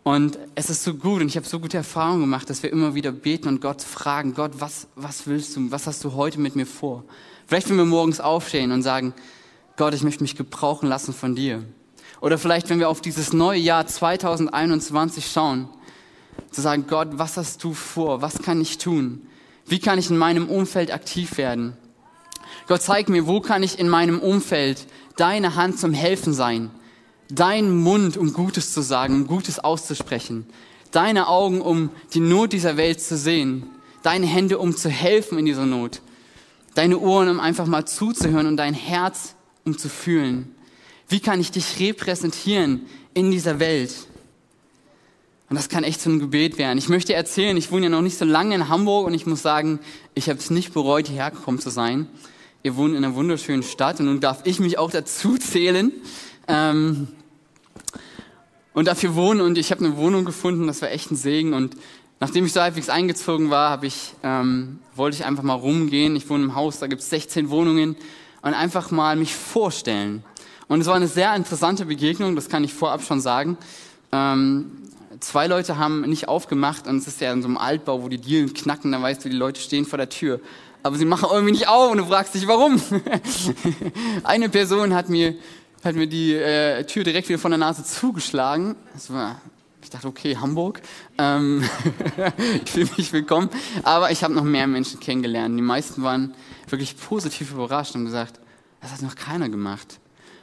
Und 0.03 0.39
es 0.55 0.71
ist 0.71 0.83
so 0.83 0.95
gut 0.95 1.21
und 1.21 1.29
ich 1.29 1.37
habe 1.37 1.47
so 1.47 1.61
gute 1.61 1.77
Erfahrungen 1.77 2.23
gemacht, 2.23 2.49
dass 2.49 2.63
wir 2.63 2.73
immer 2.73 2.95
wieder 2.95 3.13
beten 3.13 3.49
und 3.49 3.61
Gott 3.61 3.83
fragen, 3.83 4.35
Gott, 4.35 4.53
was, 4.59 4.87
was 4.97 5.27
willst 5.27 5.57
du, 5.57 5.71
was 5.71 5.87
hast 5.87 6.03
du 6.05 6.15
heute 6.15 6.41
mit 6.41 6.57
mir 6.57 6.67
vor? 6.67 7.05
Vielleicht, 7.47 7.69
wenn 7.69 7.77
wir 7.77 7.85
morgens 7.85 8.19
aufstehen 8.21 8.73
und 8.73 8.83
sagen, 8.83 9.13
Gott, 9.81 9.95
ich 9.95 10.03
möchte 10.03 10.23
mich 10.23 10.37
gebrauchen 10.37 10.90
lassen 10.90 11.14
von 11.14 11.35
dir. 11.35 11.64
Oder 12.21 12.37
vielleicht, 12.37 12.69
wenn 12.69 12.81
wir 12.81 12.90
auf 12.90 13.01
dieses 13.01 13.33
neue 13.33 13.59
Jahr 13.59 13.87
2021 13.87 15.33
schauen, 15.33 15.71
zu 16.51 16.61
sagen, 16.61 16.85
Gott, 16.87 17.09
was 17.12 17.38
hast 17.38 17.64
du 17.64 17.73
vor? 17.73 18.21
Was 18.21 18.43
kann 18.43 18.61
ich 18.61 18.77
tun? 18.77 19.23
Wie 19.64 19.79
kann 19.79 19.99
ich 19.99 20.11
in 20.11 20.19
meinem 20.19 20.51
Umfeld 20.51 20.93
aktiv 20.93 21.38
werden? 21.38 21.79
Gott, 22.69 22.83
zeig 22.83 23.09
mir, 23.09 23.27
wo 23.27 23.40
kann 23.40 23.62
ich 23.62 23.79
in 23.79 23.88
meinem 23.88 24.21
Umfeld 24.21 24.87
deine 25.16 25.57
Hand 25.57 25.79
zum 25.79 25.95
Helfen 25.95 26.35
sein? 26.35 26.71
Dein 27.31 27.75
Mund, 27.75 28.19
um 28.19 28.35
Gutes 28.35 28.75
zu 28.75 28.83
sagen, 28.83 29.14
um 29.14 29.27
Gutes 29.29 29.61
auszusprechen. 29.61 30.45
Deine 30.90 31.27
Augen, 31.27 31.62
um 31.62 31.88
die 32.12 32.21
Not 32.21 32.53
dieser 32.53 32.77
Welt 32.77 33.01
zu 33.01 33.16
sehen. 33.16 33.71
Deine 34.03 34.27
Hände, 34.27 34.59
um 34.59 34.77
zu 34.77 34.90
helfen 34.90 35.38
in 35.38 35.47
dieser 35.47 35.64
Not. 35.64 36.03
Deine 36.75 36.99
Ohren, 36.99 37.31
um 37.31 37.40
einfach 37.40 37.64
mal 37.64 37.87
zuzuhören 37.87 38.47
und 38.47 38.59
dein 38.59 38.75
Herz, 38.75 39.37
um 39.64 39.77
zu 39.77 39.88
fühlen. 39.88 40.55
Wie 41.09 41.20
kann 41.20 41.40
ich 41.40 41.51
dich 41.51 41.81
repräsentieren 41.81 42.83
in 43.14 43.31
dieser 43.31 43.59
Welt? 43.59 43.92
Und 45.49 45.57
das 45.57 45.68
kann 45.68 45.83
echt 45.83 46.01
so 46.01 46.09
ein 46.09 46.20
Gebet 46.20 46.59
werden. 46.59 46.79
Ich 46.79 46.88
möchte 46.88 47.12
erzählen, 47.12 47.57
ich 47.57 47.73
wohne 47.73 47.85
ja 47.85 47.88
noch 47.90 48.03
nicht 48.03 48.16
so 48.16 48.25
lange 48.25 48.55
in 48.55 48.68
Hamburg 48.68 49.09
und 49.09 49.14
ich 49.14 49.27
muss 49.27 49.42
sagen, 49.42 49.81
ich 50.14 50.29
habe 50.29 50.38
es 50.38 50.51
nicht 50.51 50.73
bereut, 50.73 51.09
hierher 51.09 51.33
gekommen 51.33 51.59
zu 51.59 51.70
sein. 51.70 52.07
Ihr 52.62 52.77
wohnt 52.77 52.94
in 52.94 53.05
einer 53.05 53.16
wunderschönen 53.16 53.64
Stadt 53.64 53.99
und 53.99 54.07
nun 54.07 54.20
darf 54.20 54.42
ich 54.44 54.61
mich 54.61 54.79
auch 54.79 54.92
dazu 54.92 55.37
zählen. 55.38 55.90
Ähm, 56.46 57.09
und 58.75 58.87
dafür 58.87 59.16
wohnen 59.16 59.40
und 59.40 59.59
ich 59.59 59.73
habe 59.73 59.85
eine 59.85 59.96
Wohnung 59.96 60.25
gefunden, 60.25 60.68
das 60.68 60.81
war 60.83 60.92
echt 60.92 61.11
ein 61.11 61.16
Segen 61.16 61.55
und 61.55 61.77
nachdem 62.20 62.46
ich 62.46 62.53
so 62.53 62.61
halbwegs 62.61 62.88
eingezogen 62.88 63.51
war, 63.51 63.83
ich, 63.83 64.12
ähm, 64.23 64.79
wollte 64.94 65.16
ich 65.16 65.25
einfach 65.25 65.42
mal 65.42 65.55
rumgehen. 65.55 66.14
Ich 66.14 66.31
wohne 66.31 66.44
im 66.44 66.55
Haus, 66.55 66.79
da 66.79 66.87
gibt 66.87 67.03
es 67.03 67.11
16 67.11 67.51
Wohnungen 67.51 67.96
und 68.42 68.55
einfach 68.55 68.90
mal 68.90 69.16
mich 69.16 69.35
vorstellen. 69.35 70.24
Und 70.68 70.81
es 70.81 70.87
war 70.87 70.94
eine 70.94 71.09
sehr 71.09 71.35
interessante 71.35 71.87
Begegnung, 71.87 72.37
das 72.37 72.48
kann 72.48 72.64
ich 72.64 72.72
vorab 72.72 73.03
schon 73.03 73.20
sagen. 73.20 73.59
Ähm, 74.12 74.70
zwei 75.20 75.46
Leute 75.46 75.79
haben 75.79 76.03
nicht 76.03 76.29
aufgemacht 76.29 76.87
und 76.87 76.98
es 76.98 77.07
ist 77.07 77.20
ja 77.20 77.33
in 77.33 77.42
so 77.42 77.48
einem 77.48 77.59
Altbau, 77.59 78.03
wo 78.03 78.09
die 78.09 78.18
Dielen 78.18 78.55
knacken, 78.55 78.92
da 78.92 79.03
weißt 79.03 79.24
du, 79.24 79.29
die 79.29 79.37
Leute 79.37 79.61
stehen 79.61 79.85
vor 79.85 79.96
der 79.96 80.09
Tür. 80.09 80.40
Aber 80.83 80.96
sie 80.96 81.05
machen 81.05 81.29
irgendwie 81.31 81.53
nicht 81.53 81.68
auf 81.68 81.90
und 81.90 81.98
du 81.98 82.07
fragst 82.07 82.35
dich, 82.35 82.46
warum. 82.46 82.81
Eine 84.24 84.48
Person 84.48 84.94
hat 84.94 85.11
mir, 85.11 85.35
hat 85.85 85.94
mir 85.94 86.07
die 86.07 86.35
äh, 86.35 86.85
Tür 86.85 87.05
direkt 87.05 87.29
wieder 87.29 87.38
von 87.38 87.50
der 87.50 87.59
Nase 87.59 87.85
zugeschlagen. 87.85 88.76
Das 88.94 89.12
war, 89.12 89.40
ich 89.83 89.90
dachte, 89.90 90.09
okay, 90.09 90.37
Hamburg. 90.37 90.81
Ähm 91.19 91.62
ich 92.64 92.71
fühle 92.71 92.90
mich 92.97 93.12
willkommen. 93.12 93.49
Aber 93.83 94.11
ich 94.11 94.23
habe 94.23 94.35
noch 94.35 94.45
mehr 94.45 94.66
Menschen 94.66 95.01
kennengelernt. 95.01 95.57
Die 95.59 95.62
meisten 95.62 96.03
waren 96.03 96.35
wirklich 96.69 96.97
positiv 96.97 97.53
überrascht 97.53 97.95
und 97.95 98.05
gesagt, 98.05 98.40
das 98.81 98.93
hat 98.93 99.03
noch 99.03 99.16
keiner 99.16 99.49
gemacht. 99.49 100.01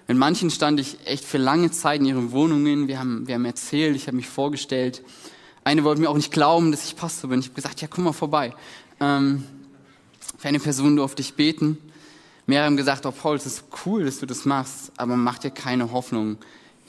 Mit 0.08 0.18
manchen 0.18 0.50
stand 0.50 0.80
ich 0.80 1.06
echt 1.06 1.26
für 1.26 1.38
lange 1.38 1.72
Zeit 1.72 2.00
in 2.00 2.06
ihren 2.06 2.32
Wohnungen. 2.32 2.88
Wir 2.88 3.00
haben, 3.00 3.28
wir 3.28 3.36
haben 3.36 3.46
erzählt, 3.46 3.96
ich 3.96 4.08
habe 4.08 4.18
mich 4.18 4.28
vorgestellt. 4.28 5.04
Eine 5.64 5.84
wollte 5.84 6.02
mir 6.02 6.10
auch 6.10 6.16
nicht 6.16 6.32
glauben, 6.32 6.72
dass 6.72 6.86
ich 6.86 6.96
Pastor 6.96 7.30
bin. 7.30 7.40
Ich 7.40 7.48
habe 7.48 7.56
gesagt, 7.56 7.82
ja, 7.82 7.88
komm 7.90 8.06
mal 8.06 8.14
vorbei. 8.14 8.54
Ähm, 9.00 9.44
für 10.38 10.48
eine 10.48 10.60
Person 10.60 10.96
durfte 10.96 11.22
ich 11.22 11.34
beten. 11.34 11.78
Mehrere 12.46 12.68
haben 12.68 12.78
gesagt, 12.78 13.06
oh 13.06 13.12
Paul, 13.12 13.36
es 13.36 13.46
ist 13.46 13.66
cool, 13.86 14.06
dass 14.06 14.20
du 14.20 14.26
das 14.26 14.46
machst, 14.46 14.94
aber 14.96 15.18
mach 15.18 15.40
dir 15.40 15.52
keine 15.52 15.92
Hoffnung. 15.92 16.38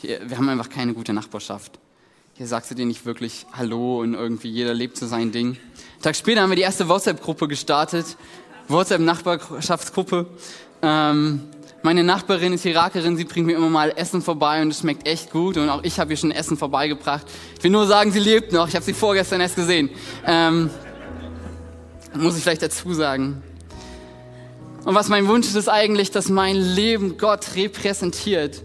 Wir 0.01 0.37
haben 0.37 0.49
einfach 0.49 0.71
keine 0.71 0.95
gute 0.95 1.13
Nachbarschaft. 1.13 1.81
Hier 2.38 2.46
sagst 2.46 2.70
du 2.70 2.77
dir 2.77 2.87
nicht 2.87 3.05
wirklich 3.05 3.46
Hallo 3.53 3.98
und 4.01 4.14
irgendwie 4.14 4.46
jeder 4.46 4.72
lebt 4.72 4.96
so 4.96 5.09
sein 5.09 5.33
Ding. 5.33 5.46
Einen 5.46 6.03
Tag 6.03 6.14
später 6.14 6.40
haben 6.40 6.51
wir 6.51 6.55
die 6.55 6.62
erste 6.62 6.88
WhatsApp-Gruppe 6.88 7.48
gestartet. 7.48 8.16
WhatsApp-Nachbarschaftsgruppe. 8.68 10.27
Ähm, 10.81 11.40
meine 11.83 12.05
Nachbarin 12.05 12.53
ist 12.53 12.64
Irakerin, 12.64 13.16
sie 13.16 13.24
bringt 13.24 13.48
mir 13.48 13.57
immer 13.57 13.70
mal 13.70 13.92
Essen 13.96 14.22
vorbei 14.22 14.62
und 14.62 14.68
es 14.68 14.79
schmeckt 14.79 15.09
echt 15.09 15.33
gut 15.33 15.57
und 15.57 15.68
auch 15.68 15.83
ich 15.83 15.98
habe 15.98 16.12
ihr 16.12 16.16
schon 16.16 16.31
Essen 16.31 16.57
vorbeigebracht. 16.57 17.27
Ich 17.57 17.64
will 17.64 17.72
nur 17.72 17.88
sagen, 17.88 18.12
sie 18.12 18.20
lebt 18.20 18.53
noch. 18.53 18.68
Ich 18.68 18.77
habe 18.77 18.85
sie 18.85 18.94
vorgestern 18.94 19.40
erst 19.40 19.57
gesehen. 19.57 19.90
Ähm, 20.24 20.70
muss 22.14 22.37
ich 22.37 22.44
vielleicht 22.44 22.62
dazu 22.62 22.94
sagen. 22.94 23.42
Und 24.85 24.94
was 24.94 25.09
mein 25.09 25.27
Wunsch 25.27 25.48
ist, 25.48 25.57
ist 25.57 25.68
eigentlich, 25.68 26.12
dass 26.12 26.29
mein 26.29 26.55
Leben 26.55 27.18
Gott 27.18 27.57
repräsentiert. 27.57 28.62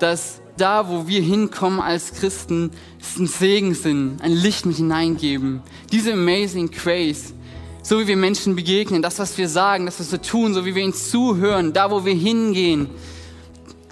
Dass 0.00 0.40
da, 0.56 0.88
wo 0.88 1.06
wir 1.06 1.20
hinkommen 1.20 1.80
als 1.80 2.12
Christen, 2.12 2.70
es 3.00 3.18
ein 3.18 3.26
Segen 3.26 3.74
sind, 3.74 4.20
ein 4.22 4.32
Licht 4.32 4.66
mit 4.66 4.76
hineingeben. 4.76 5.62
Diese 5.92 6.12
amazing 6.12 6.70
grace, 6.70 7.34
so 7.82 8.00
wie 8.00 8.06
wir 8.06 8.16
Menschen 8.16 8.56
begegnen, 8.56 9.02
das, 9.02 9.18
was 9.18 9.36
wir 9.36 9.48
sagen, 9.48 9.86
das, 9.86 10.00
was 10.00 10.12
wir 10.12 10.22
tun, 10.22 10.54
so 10.54 10.64
wie 10.64 10.74
wir 10.74 10.82
ihnen 10.82 10.94
zuhören, 10.94 11.72
da, 11.72 11.90
wo 11.90 12.04
wir 12.04 12.14
hingehen. 12.14 12.88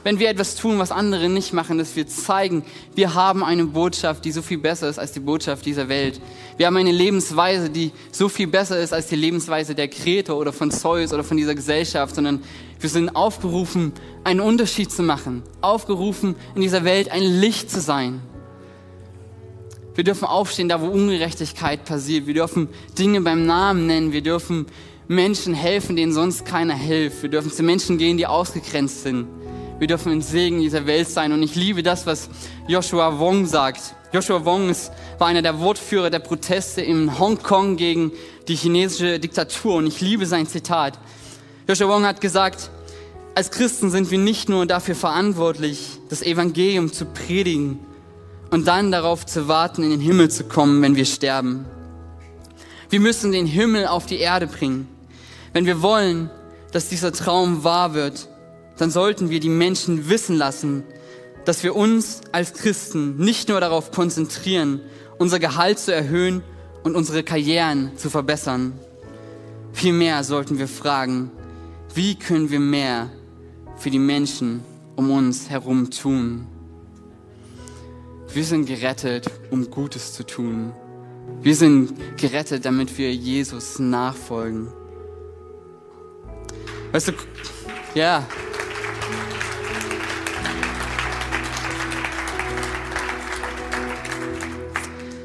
Wenn 0.04 0.18
wir 0.18 0.28
etwas 0.28 0.56
tun, 0.56 0.78
was 0.78 0.90
andere 0.90 1.28
nicht 1.28 1.52
machen, 1.52 1.78
dass 1.78 1.94
wir 1.94 2.06
zeigen, 2.08 2.64
wir 2.94 3.14
haben 3.14 3.44
eine 3.44 3.64
Botschaft, 3.66 4.24
die 4.24 4.32
so 4.32 4.42
viel 4.42 4.58
besser 4.58 4.88
ist 4.88 4.98
als 4.98 5.12
die 5.12 5.20
Botschaft 5.20 5.64
dieser 5.64 5.88
Welt. 5.88 6.20
Wir 6.56 6.66
haben 6.66 6.76
eine 6.76 6.90
Lebensweise, 6.90 7.70
die 7.70 7.92
so 8.10 8.28
viel 8.28 8.48
besser 8.48 8.80
ist 8.80 8.92
als 8.92 9.06
die 9.06 9.16
Lebensweise 9.16 9.74
der 9.74 9.88
Kreter 9.88 10.36
oder 10.36 10.52
von 10.52 10.70
Zeus 10.72 11.12
oder 11.12 11.22
von 11.22 11.36
dieser 11.36 11.54
Gesellschaft, 11.54 12.16
sondern 12.16 12.42
wir 12.80 12.88
sind 12.88 13.14
aufgerufen, 13.14 13.92
einen 14.24 14.40
Unterschied 14.40 14.90
zu 14.90 15.04
machen, 15.04 15.44
aufgerufen, 15.60 16.34
in 16.56 16.62
dieser 16.62 16.84
Welt 16.84 17.10
ein 17.10 17.22
Licht 17.22 17.70
zu 17.70 17.80
sein. 17.80 18.20
Wir 19.94 20.04
dürfen 20.04 20.24
aufstehen, 20.24 20.68
da 20.68 20.80
wo 20.80 20.86
Ungerechtigkeit 20.86 21.84
passiert. 21.84 22.26
Wir 22.26 22.34
dürfen 22.34 22.68
Dinge 22.98 23.20
beim 23.20 23.46
Namen 23.46 23.86
nennen. 23.86 24.12
Wir 24.12 24.22
dürfen 24.22 24.66
Menschen 25.06 25.54
helfen, 25.54 25.96
denen 25.96 26.12
sonst 26.12 26.46
keiner 26.46 26.74
hilft. 26.74 27.22
Wir 27.22 27.28
dürfen 27.28 27.52
zu 27.52 27.62
Menschen 27.62 27.98
gehen, 27.98 28.16
die 28.16 28.26
ausgegrenzt 28.26 29.02
sind. 29.02 29.26
Wir 29.82 29.88
dürfen 29.88 30.12
ein 30.12 30.22
Segen 30.22 30.60
dieser 30.60 30.86
Welt 30.86 31.08
sein. 31.08 31.32
Und 31.32 31.42
ich 31.42 31.56
liebe 31.56 31.82
das, 31.82 32.06
was 32.06 32.28
Joshua 32.68 33.18
Wong 33.18 33.46
sagt. 33.46 33.96
Joshua 34.12 34.44
Wong 34.44 34.68
ist, 34.68 34.92
war 35.18 35.26
einer 35.26 35.42
der 35.42 35.58
Wortführer 35.58 36.08
der 36.08 36.20
Proteste 36.20 36.80
in 36.80 37.18
Hongkong 37.18 37.76
gegen 37.76 38.12
die 38.46 38.54
chinesische 38.54 39.18
Diktatur. 39.18 39.74
Und 39.74 39.88
ich 39.88 40.00
liebe 40.00 40.24
sein 40.24 40.46
Zitat. 40.46 41.00
Joshua 41.66 41.88
Wong 41.88 42.06
hat 42.06 42.20
gesagt, 42.20 42.70
als 43.34 43.50
Christen 43.50 43.90
sind 43.90 44.12
wir 44.12 44.18
nicht 44.18 44.48
nur 44.48 44.66
dafür 44.66 44.94
verantwortlich, 44.94 45.98
das 46.08 46.22
Evangelium 46.22 46.92
zu 46.92 47.04
predigen, 47.04 47.80
und 48.52 48.68
dann 48.68 48.92
darauf 48.92 49.26
zu 49.26 49.48
warten, 49.48 49.82
in 49.82 49.90
den 49.90 50.00
Himmel 50.00 50.30
zu 50.30 50.44
kommen, 50.44 50.80
wenn 50.80 50.94
wir 50.94 51.06
sterben. 51.06 51.64
Wir 52.88 53.00
müssen 53.00 53.32
den 53.32 53.46
Himmel 53.46 53.88
auf 53.88 54.06
die 54.06 54.18
Erde 54.18 54.46
bringen. 54.46 54.86
Wenn 55.52 55.66
wir 55.66 55.82
wollen, 55.82 56.30
dass 56.70 56.88
dieser 56.88 57.12
Traum 57.12 57.64
wahr 57.64 57.94
wird, 57.94 58.28
dann 58.82 58.90
sollten 58.90 59.30
wir 59.30 59.38
die 59.38 59.48
Menschen 59.48 60.08
wissen 60.08 60.36
lassen, 60.36 60.82
dass 61.44 61.62
wir 61.62 61.76
uns 61.76 62.20
als 62.32 62.52
Christen 62.52 63.16
nicht 63.16 63.48
nur 63.48 63.60
darauf 63.60 63.92
konzentrieren, 63.92 64.80
unser 65.18 65.38
Gehalt 65.38 65.78
zu 65.78 65.94
erhöhen 65.94 66.42
und 66.82 66.96
unsere 66.96 67.22
Karrieren 67.22 67.96
zu 67.96 68.10
verbessern. 68.10 68.72
Vielmehr 69.72 70.24
sollten 70.24 70.58
wir 70.58 70.66
fragen, 70.66 71.30
wie 71.94 72.16
können 72.16 72.50
wir 72.50 72.58
mehr 72.58 73.08
für 73.76 73.90
die 73.90 74.00
Menschen 74.00 74.64
um 74.96 75.12
uns 75.12 75.48
herum 75.48 75.88
tun? 75.92 76.48
Wir 78.34 78.44
sind 78.44 78.66
gerettet, 78.66 79.30
um 79.52 79.70
Gutes 79.70 80.12
zu 80.12 80.26
tun. 80.26 80.72
Wir 81.40 81.54
sind 81.54 82.18
gerettet, 82.18 82.64
damit 82.64 82.98
wir 82.98 83.14
Jesus 83.14 83.78
nachfolgen. 83.78 84.72
Weißt 86.90 87.06
du, 87.06 87.12
ja. 87.94 88.26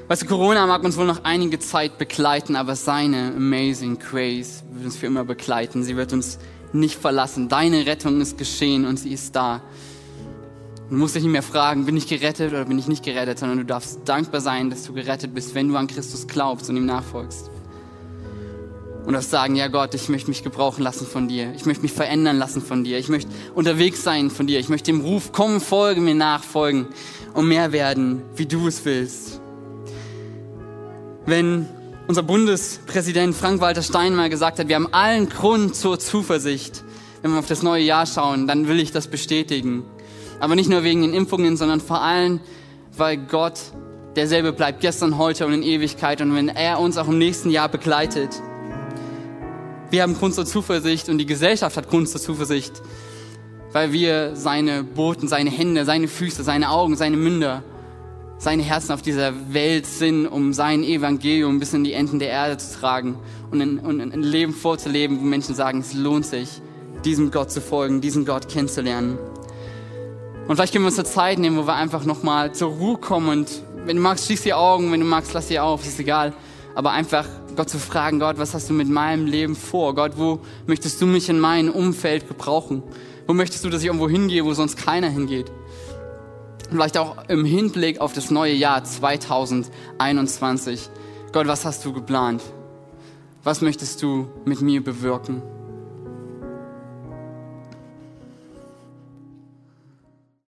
Weißt 0.10 0.22
du, 0.22 0.26
Corona 0.26 0.66
mag 0.68 0.86
uns 0.86 0.96
wohl 0.96 1.06
noch 1.06 1.26
einige 1.26 1.60
Zeit 1.60 1.98
begleiten, 1.98 2.56
aber 2.56 2.78
seine 2.78 3.34
amazing 3.36 4.00
grace 4.00 4.64
wird 4.72 4.86
uns 4.86 4.96
für 4.96 5.06
immer 5.06 5.26
begleiten. 5.26 5.84
Sie 5.84 5.98
wird 5.98 6.14
uns 6.14 6.40
nicht 6.72 6.98
verlassen. 6.98 7.50
Deine 7.50 7.86
Rettung 7.86 8.22
ist 8.22 8.38
geschehen 8.38 8.86
und 8.86 8.98
sie 8.98 9.12
ist 9.12 9.36
da. 9.36 9.62
Du 10.90 10.96
musst 10.96 11.16
dich 11.16 11.24
nicht 11.24 11.34
mehr 11.34 11.44
fragen, 11.44 11.86
bin 11.86 11.98
ich 11.98 12.08
gerettet 12.08 12.54
oder 12.54 12.64
bin 12.64 12.80
ich 12.80 12.88
nicht 12.88 13.04
gerettet, 13.04 13.40
sondern 13.40 13.58
du 13.58 13.66
darfst 13.66 14.00
dankbar 14.06 14.40
sein, 14.40 14.70
dass 14.70 14.86
du 14.86 14.94
gerettet 14.94 15.34
bist, 15.34 15.54
wenn 15.56 15.68
du 15.68 15.76
an 15.76 15.88
Christus 15.88 16.26
glaubst 16.26 16.70
und 16.70 16.78
ihm 16.78 16.86
nachfolgst. 16.86 17.50
Und 19.06 19.12
darfst 19.12 19.32
sagen, 19.32 19.58
ja 19.58 19.68
Gott, 19.68 19.94
ich 19.94 20.08
möchte 20.08 20.30
mich 20.30 20.42
gebrauchen 20.42 20.84
lassen 20.84 21.06
von 21.06 21.28
dir. 21.28 21.54
Ich 21.54 21.66
möchte 21.66 21.84
mich 21.84 21.92
verändern 21.92 22.38
lassen 22.38 22.62
von 22.62 22.86
dir. 22.86 22.98
Ich 22.98 23.10
möchte 23.10 23.30
unterwegs 23.56 24.04
sein 24.04 24.30
von 24.30 24.48
dir. 24.48 24.60
Ich 24.60 24.70
möchte 24.70 24.90
dem 24.90 25.02
Ruf, 25.02 25.34
komm, 25.34 25.60
folge 25.60 26.00
mir 26.00 26.16
nachfolgen 26.16 26.88
und 27.34 27.50
mehr 27.50 27.74
werden, 27.74 28.22
wie 28.38 28.46
du 28.46 28.70
es 28.70 28.86
willst. 28.86 29.42
Wenn 31.28 31.66
unser 32.08 32.24
Bundespräsident 32.24 33.36
Frank-Walter 33.36 33.84
Steinmeier 33.84 34.30
gesagt 34.30 34.60
hat, 34.60 34.70
wir 34.70 34.76
haben 34.76 34.94
allen 34.94 35.28
Grund 35.28 35.76
zur 35.76 36.00
Zuversicht, 36.00 36.86
wenn 37.22 37.32
wir 37.32 37.40
auf 37.40 37.48
das 37.48 37.64
neue 37.64 37.84
Jahr 37.84 38.06
schauen, 38.06 38.48
dann 38.48 38.70
will 38.70 38.80
ich 38.80 38.94
das 38.94 39.10
bestätigen. 39.10 39.84
Aber 40.40 40.56
nicht 40.56 40.70
nur 40.70 40.86
wegen 40.86 41.02
den 41.02 41.14
Impfungen, 41.14 41.58
sondern 41.58 41.82
vor 41.82 42.02
allem, 42.02 42.40
weil 42.96 43.18
Gott 43.18 43.60
derselbe 44.16 44.54
bleibt, 44.54 44.80
gestern, 44.80 45.18
heute 45.18 45.46
und 45.46 45.52
in 45.52 45.64
Ewigkeit. 45.64 46.22
Und 46.22 46.34
wenn 46.34 46.48
er 46.48 46.80
uns 46.80 46.98
auch 46.98 47.10
im 47.10 47.18
nächsten 47.18 47.50
Jahr 47.50 47.68
begleitet, 47.68 48.42
wir 49.90 50.04
haben 50.04 50.18
Grund 50.18 50.34
zur 50.34 50.46
Zuversicht 50.46 51.10
und 51.10 51.18
die 51.18 51.26
Gesellschaft 51.26 51.76
hat 51.76 51.90
Grund 51.90 52.08
zur 52.08 52.22
Zuversicht, 52.22 52.82
weil 53.74 53.92
wir 53.92 54.38
seine 54.38 54.86
Boten, 54.86 55.28
seine 55.28 55.50
Hände, 55.50 55.84
seine 55.84 56.08
Füße, 56.08 56.46
seine 56.46 56.70
Augen, 56.70 56.96
seine 56.96 57.18
Münder 57.18 57.64
seine 58.38 58.64
Herzen 58.64 58.92
auf 58.92 59.02
dieser 59.02 59.34
Welt 59.54 59.86
sind, 59.86 60.28
um 60.28 60.54
sein 60.54 60.84
Evangelium 60.84 61.60
bis 61.60 61.74
in 61.74 61.84
die 61.84 61.94
Enden 61.94 62.20
der 62.20 62.30
Erde 62.30 62.58
zu 62.58 62.80
tragen 62.80 63.18
und 63.52 63.62
ein, 63.62 63.80
und 63.80 64.00
ein 64.00 64.22
Leben 64.22 64.54
vorzuleben, 64.54 65.20
wo 65.20 65.24
Menschen 65.24 65.56
sagen, 65.56 65.80
es 65.80 65.94
lohnt 65.94 66.26
sich, 66.26 66.50
diesem 67.04 67.32
Gott 67.32 67.52
zu 67.52 67.62
folgen, 67.62 68.02
diesen 68.02 68.26
Gott 68.26 68.48
kennenzulernen. 68.50 69.18
Und 70.48 70.56
vielleicht 70.56 70.74
können 70.74 70.86
wir 70.86 70.90
uns 70.90 71.00
eine 71.00 71.08
Zeit 71.08 71.40
nehmen, 71.40 71.58
wo 71.58 71.68
wir 71.68 71.76
einfach 71.76 72.06
nochmal 72.06 72.54
zur 72.54 72.70
Ruhe 72.70 72.98
kommen 72.98 73.30
und 73.30 73.64
wenn 73.86 73.96
du 73.96 74.02
magst, 74.02 74.26
schließ 74.26 74.44
die 74.44 74.54
Augen, 74.54 74.92
wenn 74.92 75.00
du 75.00 75.06
magst, 75.06 75.34
lass 75.34 75.48
sie 75.48 75.60
auf, 75.60 75.86
ist 75.86 76.00
egal. 76.00 76.34
Aber 76.76 76.92
einfach 76.92 77.26
Gott 77.56 77.70
zu 77.70 77.80
fragen, 77.80 78.20
Gott, 78.20 78.38
was 78.38 78.54
hast 78.54 78.70
du 78.70 78.74
mit 78.74 78.90
meinem 78.90 79.26
Leben 79.26 79.56
vor? 79.56 79.96
Gott, 79.96 80.14
wo 80.18 80.40
möchtest 80.68 81.02
du 81.02 81.06
mich 81.06 81.30
in 81.30 81.40
meinem 81.40 81.72
Umfeld 81.72 82.28
gebrauchen? 82.28 82.84
Wo 83.26 83.34
möchtest 83.34 83.64
du, 83.66 83.70
dass 83.70 83.82
ich 83.82 83.88
irgendwo 83.88 84.10
hingehe, 84.10 84.46
wo 84.46 84.54
sonst 84.54 84.78
keiner 84.78 85.10
hingeht? 85.10 85.52
Vielleicht 86.70 86.98
auch 86.98 87.16
im 87.30 87.46
Hinblick 87.46 88.02
auf 88.02 88.12
das 88.12 88.30
neue 88.30 88.54
Jahr 88.54 88.84
2021. 88.84 90.90
Gott, 91.32 91.48
was 91.48 91.64
hast 91.64 91.86
du 91.86 91.94
geplant? 91.94 92.44
Was 93.44 93.62
möchtest 93.62 94.04
du 94.04 94.28
mit 94.44 94.60
mir 94.62 94.84
bewirken? 94.84 95.42